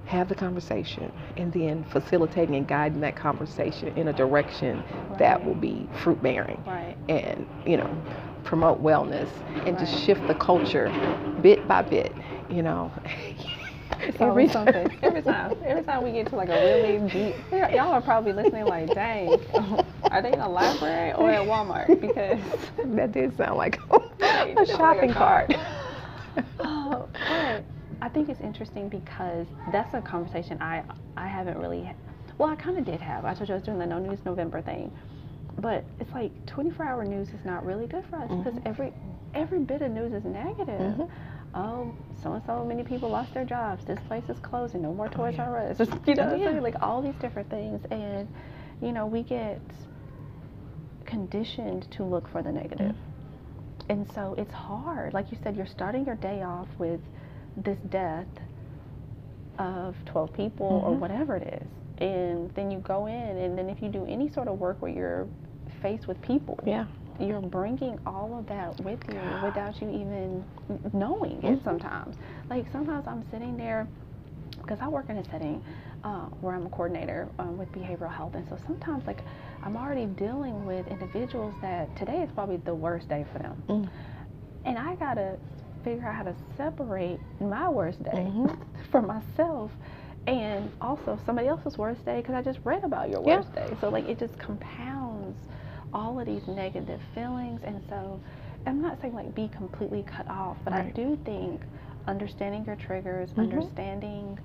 [0.07, 4.83] have the conversation and then facilitating and guiding that conversation in a direction
[5.19, 6.97] that will be fruit bearing Right.
[7.09, 7.91] and you know
[8.45, 9.29] promote wellness
[9.67, 10.91] and just shift the culture
[11.43, 12.13] bit by bit
[12.51, 12.91] you know
[14.01, 14.67] It's Every time.
[14.67, 14.99] something.
[15.03, 15.57] Every time.
[15.65, 19.29] Every time we get to like a really deep, y'all are probably listening like, dang,
[20.11, 22.01] are they in a library or at Walmart?
[22.01, 22.41] Because
[22.97, 25.53] that did sound like a it's like a shopping cart.
[26.61, 27.65] Oh, but
[28.03, 30.83] I think it's interesting because that's a conversation I
[31.17, 31.91] I haven't really.
[32.39, 33.25] Well, I kind of did have.
[33.27, 34.91] I told you I was doing the No News November thing,
[35.59, 38.93] but it's like 24-hour news is not really good for us because every
[39.35, 40.81] every bit of news is negative.
[40.81, 41.09] Mhm.
[41.55, 43.85] Oh, so and so many people lost their jobs.
[43.85, 44.83] This place is closing.
[44.83, 45.45] No more Toys yeah.
[45.45, 45.79] R Us.
[46.07, 46.61] You know Oh, yeah.
[46.61, 48.29] Like all these different things, and
[48.81, 49.61] you know we get
[51.07, 52.95] conditioned to look for the negative.
[53.89, 55.13] And so it's hard.
[55.13, 57.01] Like you said, you're starting your day off with
[57.57, 58.29] this death
[59.59, 61.01] of 12 people or Mhm.
[61.01, 61.69] whatever it is.
[61.99, 64.91] And then you go in, and then if you do any sort of work where
[64.93, 65.27] you're
[65.83, 66.87] faced with people, yeah
[67.21, 70.45] you're bringing all of that with you without you even
[70.93, 71.65] knowing it Mhm.
[71.65, 72.17] sometimes.
[72.49, 73.87] Like sometimes I'm sitting there
[74.63, 75.63] because I work in a setting
[76.05, 79.23] uh, where I'm a coordinator um, with behavioral health, and so sometimes like
[79.63, 83.89] I'm already dealing with individuals that today is probably the worst day for them, Mm.
[84.65, 85.37] and I gotta
[85.83, 88.57] figure out how to separate my worst day Mhm.
[88.91, 89.71] from myself.
[90.27, 93.37] And also somebody else's worst day because I just read about your Yeah.
[93.39, 93.75] worst day.
[93.81, 95.10] So like it just compounds
[95.93, 97.61] all of these negative feelings.
[97.65, 98.21] And so
[98.67, 101.61] I'm not saying like be completely cut off, but I do think
[102.07, 103.39] understanding your triggers, Mhm.
[103.39, 104.39] understanding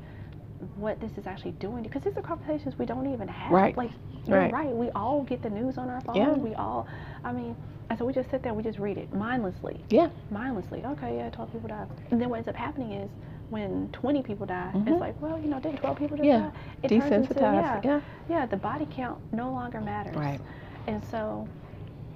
[0.78, 3.52] what this is actually doing because these are conversations we don't even have.
[3.52, 3.76] Right.
[3.78, 3.91] Like
[4.26, 4.54] you're Right.
[4.54, 4.76] right.
[4.76, 6.16] We all get the news on our phone.
[6.16, 6.32] Yeah.
[6.34, 6.88] We all
[7.24, 7.56] I mean
[7.89, 10.84] and so we just sit there, we just read it mindlessly yeah mindlessly.
[10.84, 11.88] Okay, yeah, 12 people died.
[12.10, 13.12] And then what ends up happening is
[13.52, 14.88] when 20 people die, Mhm.
[14.88, 16.39] it's like, well, you know, didn't 12 people just Yeah.
[16.39, 16.52] die?
[16.82, 20.16] It turns into- yeah, yeah yeah, the body count no longer matters.
[20.16, 20.39] Right.
[20.88, 21.48] And so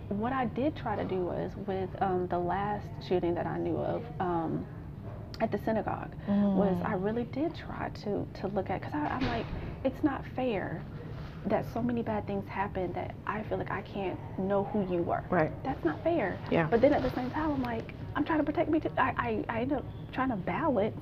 [0.09, 3.77] what I did try to do was with um, the last shooting that I knew
[3.77, 4.65] of um,
[5.39, 6.85] at the synagogue was Mm.
[6.85, 9.45] I really did try to to look at because I'm like,
[9.83, 10.81] it's not fair
[11.45, 15.01] that so many bad things happen that I feel like I can't know who you
[15.03, 15.23] were.
[15.29, 15.51] Right.
[15.63, 16.37] That's not fair.
[16.51, 16.67] Yeah.
[16.69, 18.89] But then at the same time, I'm like, I'm trying to protect me too.
[18.97, 20.99] I, I, I end up trying to balance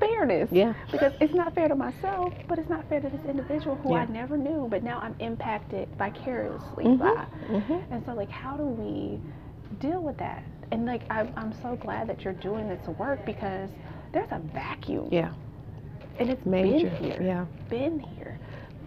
[0.00, 0.48] fairness.
[0.50, 0.74] Yeah.
[0.90, 4.06] Because it's not fair to myself, but it's not fair to this individual who I
[4.06, 6.98] never knew, but now I'm impacted vicariously Mhm.
[6.98, 7.26] by.
[7.48, 7.82] Mhm.
[7.90, 9.20] And so, like, how do we
[9.78, 10.42] deal with that?
[10.72, 13.70] and like I'm, I'm so glad that you're doing this work because
[14.12, 15.08] there's a vacuum.
[15.10, 15.32] Yeah.
[16.20, 16.88] And it's Major.
[16.90, 17.22] been here.
[17.22, 17.44] Yeah.
[17.68, 18.38] Been here.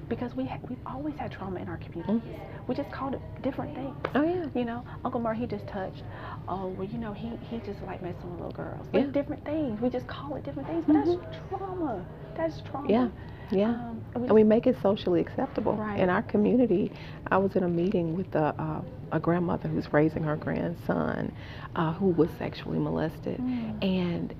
[0.09, 2.21] Because we ha- we've always had trauma in our communities.
[2.67, 3.95] We just called it different things.
[4.15, 4.45] Oh yeah.
[4.53, 6.03] You know, Uncle Murray, he just touched.
[6.47, 8.85] Oh, well, you know, he, he just like messing with little girls.
[8.93, 9.05] Yeah.
[9.07, 9.79] different things.
[9.81, 11.17] We just call it different things, but that's
[11.49, 12.05] trauma.
[12.35, 12.89] That's trauma.
[12.89, 13.09] Yeah.
[13.51, 13.69] Yeah.
[13.69, 15.73] Um, and we and we make it socially acceptable.
[15.73, 15.99] Right.
[15.99, 16.91] In our community,
[17.27, 18.81] I was in a meeting with a, uh,
[19.11, 21.31] a grandmother who's raising her grandson
[21.75, 23.39] uh, who was sexually molested.
[23.39, 23.83] Mm.
[23.83, 24.33] And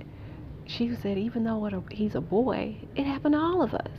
[0.66, 3.92] she said, even though it, he's a boy, it happened to all of us.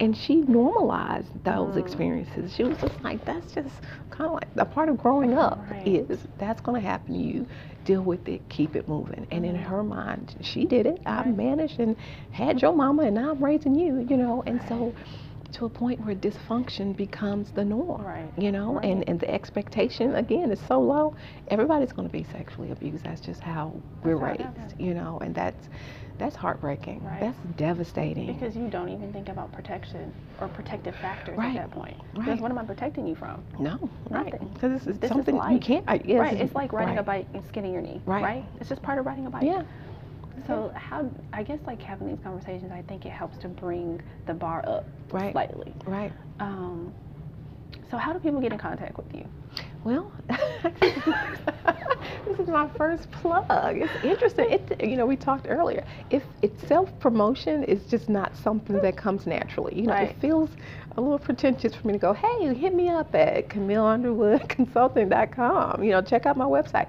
[0.00, 1.78] And she normalized those Mm.
[1.78, 2.54] experiences.
[2.54, 3.80] She was just like, that's just
[4.10, 5.86] kind of like a part of growing up Right.
[5.86, 7.46] is that's going to happen to you.
[7.84, 9.26] Deal with it, keep it moving.
[9.30, 11.00] And in her mind, she did it.
[11.06, 11.24] I Mm.
[11.26, 11.36] Right.
[11.36, 11.96] managed and
[12.30, 14.42] had your mama, and now I'm raising you, you know.
[14.46, 14.94] And so
[15.52, 18.32] to a point where dysfunction becomes the norm, Right.
[18.38, 18.84] you know, Right.
[18.86, 21.14] and, and the expectation again is so low.
[21.48, 23.04] Everybody's going to be sexually abused.
[23.04, 24.74] That's just how we're how it raised, happens.
[24.78, 25.68] you know, and that's
[26.22, 27.02] that's heartbreaking.
[27.04, 27.20] Right.
[27.20, 28.32] That's devastating.
[28.32, 31.56] Because you don't even think about protection or protective factors Right.
[31.56, 31.96] at that point.
[32.14, 32.24] Right.
[32.26, 33.42] Because what am I protecting you from?
[33.58, 34.32] no, right?
[34.32, 34.48] Nothing.
[34.54, 35.84] Because this is This is something you can't.
[35.88, 36.40] I, yes, right.
[36.40, 38.00] It's like riding a bike and skinning your knee.
[38.06, 38.44] Right.
[38.60, 39.42] It's just part of riding a bike.
[39.42, 39.62] Yeah,
[40.46, 44.34] So how I guess like having these conversations, I think it helps to bring the
[44.34, 45.32] bar up Right.
[45.32, 45.74] slightly.
[45.86, 46.12] right.
[46.38, 46.92] Um,
[47.90, 49.26] so how do people get in contact with you?
[49.84, 50.12] Well,
[50.80, 53.78] this is my first plug.
[53.78, 54.46] It's interesting.
[54.50, 55.84] It, you know, we talked earlier.
[56.10, 59.74] If it's self promotion, is just not something that comes naturally.
[59.76, 60.10] You know, Right.
[60.10, 60.50] it feels
[60.96, 65.82] a little pretentious for me to go, hey, hit me up at CamilleUnderwoodConsulting.com.
[65.82, 66.86] You know, check out my website.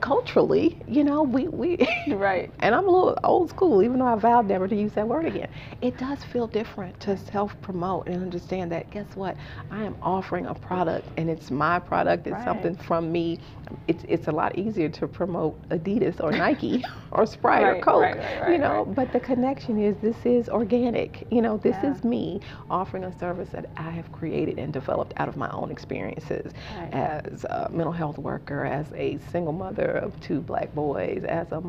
[0.00, 1.76] Culturally, you know, we we
[2.06, 2.52] Right.
[2.60, 5.26] and I'm a little old school, even though I vowed never to use that word
[5.26, 5.48] again.
[5.80, 9.36] It does feel different to self promote and understand that, guess what?
[9.70, 12.44] I am offering a product and it's my product, it's Right.
[12.44, 13.40] something from me.
[13.86, 18.16] It's, it's a lot easier to promote Adidas or Nike or Sprite or Coke, right,
[18.18, 18.94] right, right, you know, right.
[18.94, 21.26] but the connection is this is organic.
[21.30, 21.90] You know, this Yeah.
[21.92, 22.40] is me
[22.70, 26.92] offering a service that I have created and developed out of my own experiences Right.
[26.92, 31.62] as a mental health worker, as a single mother of two black boys, as a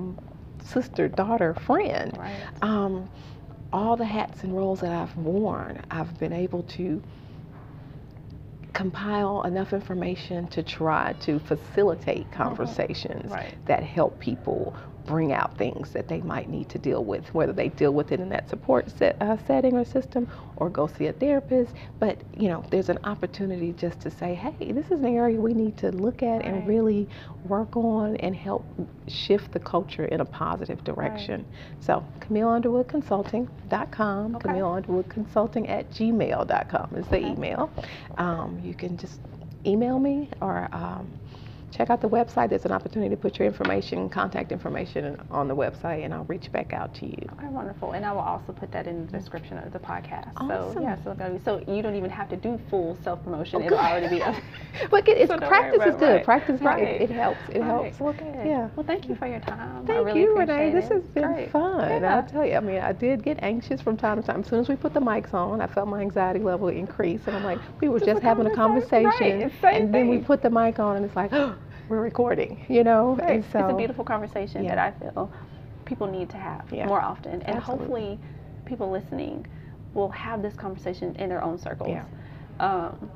[0.63, 2.17] sister, daughter, friend.
[2.17, 2.41] Right.
[2.61, 3.09] Um,
[3.71, 7.01] all the hats and roles that I've worn, I've been able to
[8.73, 13.53] compile enough information to try to facilitate conversations Right.
[13.65, 14.75] that help people
[15.05, 18.19] bring out things that they might need to deal with, whether they deal with it
[18.19, 20.27] in that support set, uh, setting or system
[20.57, 21.73] or go see a therapist.
[21.99, 25.53] But, you know, there's an opportunity just to say, hey, this is an area we
[25.53, 27.07] need to look at and really
[27.45, 28.65] work on and help
[29.07, 31.45] shift the culture in a positive direction.
[31.79, 34.49] So, Camille Underwood CamilleUnderwoodConsulting.com, Okay.
[34.49, 37.31] CamilleUnderwoodConsulting at gmail.com is the Okay.
[37.31, 37.69] email.
[38.17, 39.19] Um, you can just
[39.65, 41.07] email me or um,
[41.71, 42.49] check out the website.
[42.49, 46.51] There's an opportunity to put your information, contact information on the website, and I'll reach
[46.51, 47.17] back out to you.
[47.33, 47.91] Okay, wonderful.
[47.93, 50.31] And I will also put that in the description of the podcast.
[50.39, 50.83] So Awesome.
[50.83, 53.61] yeah, so, so you don't even have to do full self promotion.
[53.61, 54.35] Oh, It'll already be up.
[54.89, 56.09] But it, it's, So no, right, practice is good.
[56.15, 56.23] right.
[56.25, 56.83] Practice, Right.
[56.83, 57.39] it, it helps.
[57.49, 57.99] It helps.
[57.99, 58.33] Well, good.
[58.45, 58.69] Yeah.
[58.75, 59.83] Well, thank you for your time.
[59.83, 60.71] I Thank really you, Renee.
[60.71, 61.51] This has been Great.
[61.51, 62.01] fun.
[62.01, 62.15] Yeah.
[62.15, 62.55] I'll tell you.
[62.55, 64.41] I mean, I did get anxious from time to time.
[64.41, 67.35] As soon as we put the mics on, I felt my anxiety level increase, and
[67.35, 69.05] I'm like, we were Just just, having a conversation.
[69.05, 69.13] Right.
[69.19, 71.31] conversation, It's and then we put the mic on, and it's like,
[71.89, 73.15] we're recording, you know.
[73.15, 73.43] Right.
[73.51, 74.75] So it's a beautiful conversation yeah.
[74.75, 75.31] that I feel
[75.85, 76.85] people need to have Yeah.
[76.85, 77.85] more often, and Absolutely.
[77.87, 78.19] hopefully,
[78.65, 79.45] people listening
[79.93, 81.89] will have this conversation in their own circles.
[81.89, 82.05] Yeah.
[82.59, 83.09] Um,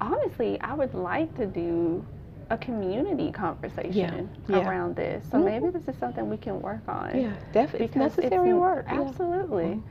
[0.00, 2.04] honestly, I would like to do
[2.50, 4.66] a community conversation Yeah.
[4.66, 5.26] around this.
[5.30, 5.44] So Mhm.
[5.44, 7.16] maybe this is something we can work on.
[7.18, 7.86] Yeah, definitely.
[7.86, 8.86] It's necessary n- work.
[8.88, 9.74] Absolutely.
[9.76, 9.82] T-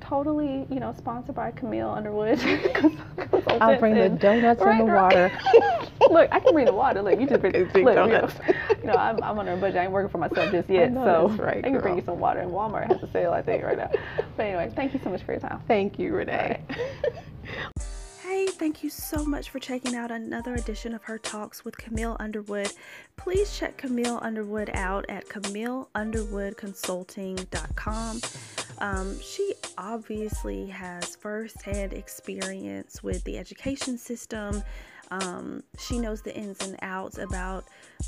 [0.00, 2.40] totally, you know, sponsored by Camille Underwood.
[3.60, 5.32] I'll bring the donuts and the water.
[6.10, 7.02] Look, I can bring the water.
[7.02, 8.34] Look, you just bring, look, big you know, donuts.
[8.80, 9.78] you know, I'm, I'm on a budget.
[9.78, 10.92] I ain't working for myself just yet.
[10.92, 12.40] so right, I can bring you some water.
[12.40, 13.90] And Walmart has a sale, I think, right now.
[14.36, 15.60] But anyway, thank you so much for your time.
[15.66, 16.60] Thank you, Renee.
[18.36, 22.18] Hey, thank you so much for checking out another edition of Her Talks with Camille
[22.20, 22.70] Underwood.
[23.16, 28.20] Please check Camille Underwood out at CamilleUnderwoodConsulting.com.
[28.76, 34.62] Um, she obviously has firsthand experience with the education system.
[35.10, 37.64] Um, she knows the ins and outs about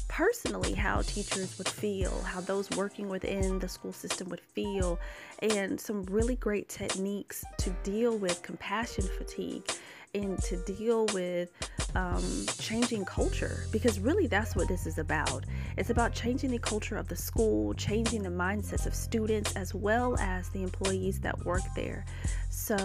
[0.09, 5.01] personally how teachers would feel, how those working within the school system would feel,
[5.39, 9.65] and some really great techniques to deal with compassion fatigue
[10.15, 11.51] and to deal with
[11.95, 12.23] um,
[12.59, 15.45] changing culture because really that's what this is about.
[15.77, 20.17] It's about changing the culture of the school, changing the mindsets of students as well
[20.19, 22.05] as the employees that work there.
[22.51, 22.77] So,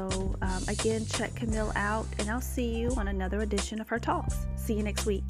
[0.41, 4.45] um, again, check Camille out, and I'll see you on another edition of her talks.
[4.55, 5.23] See you next week.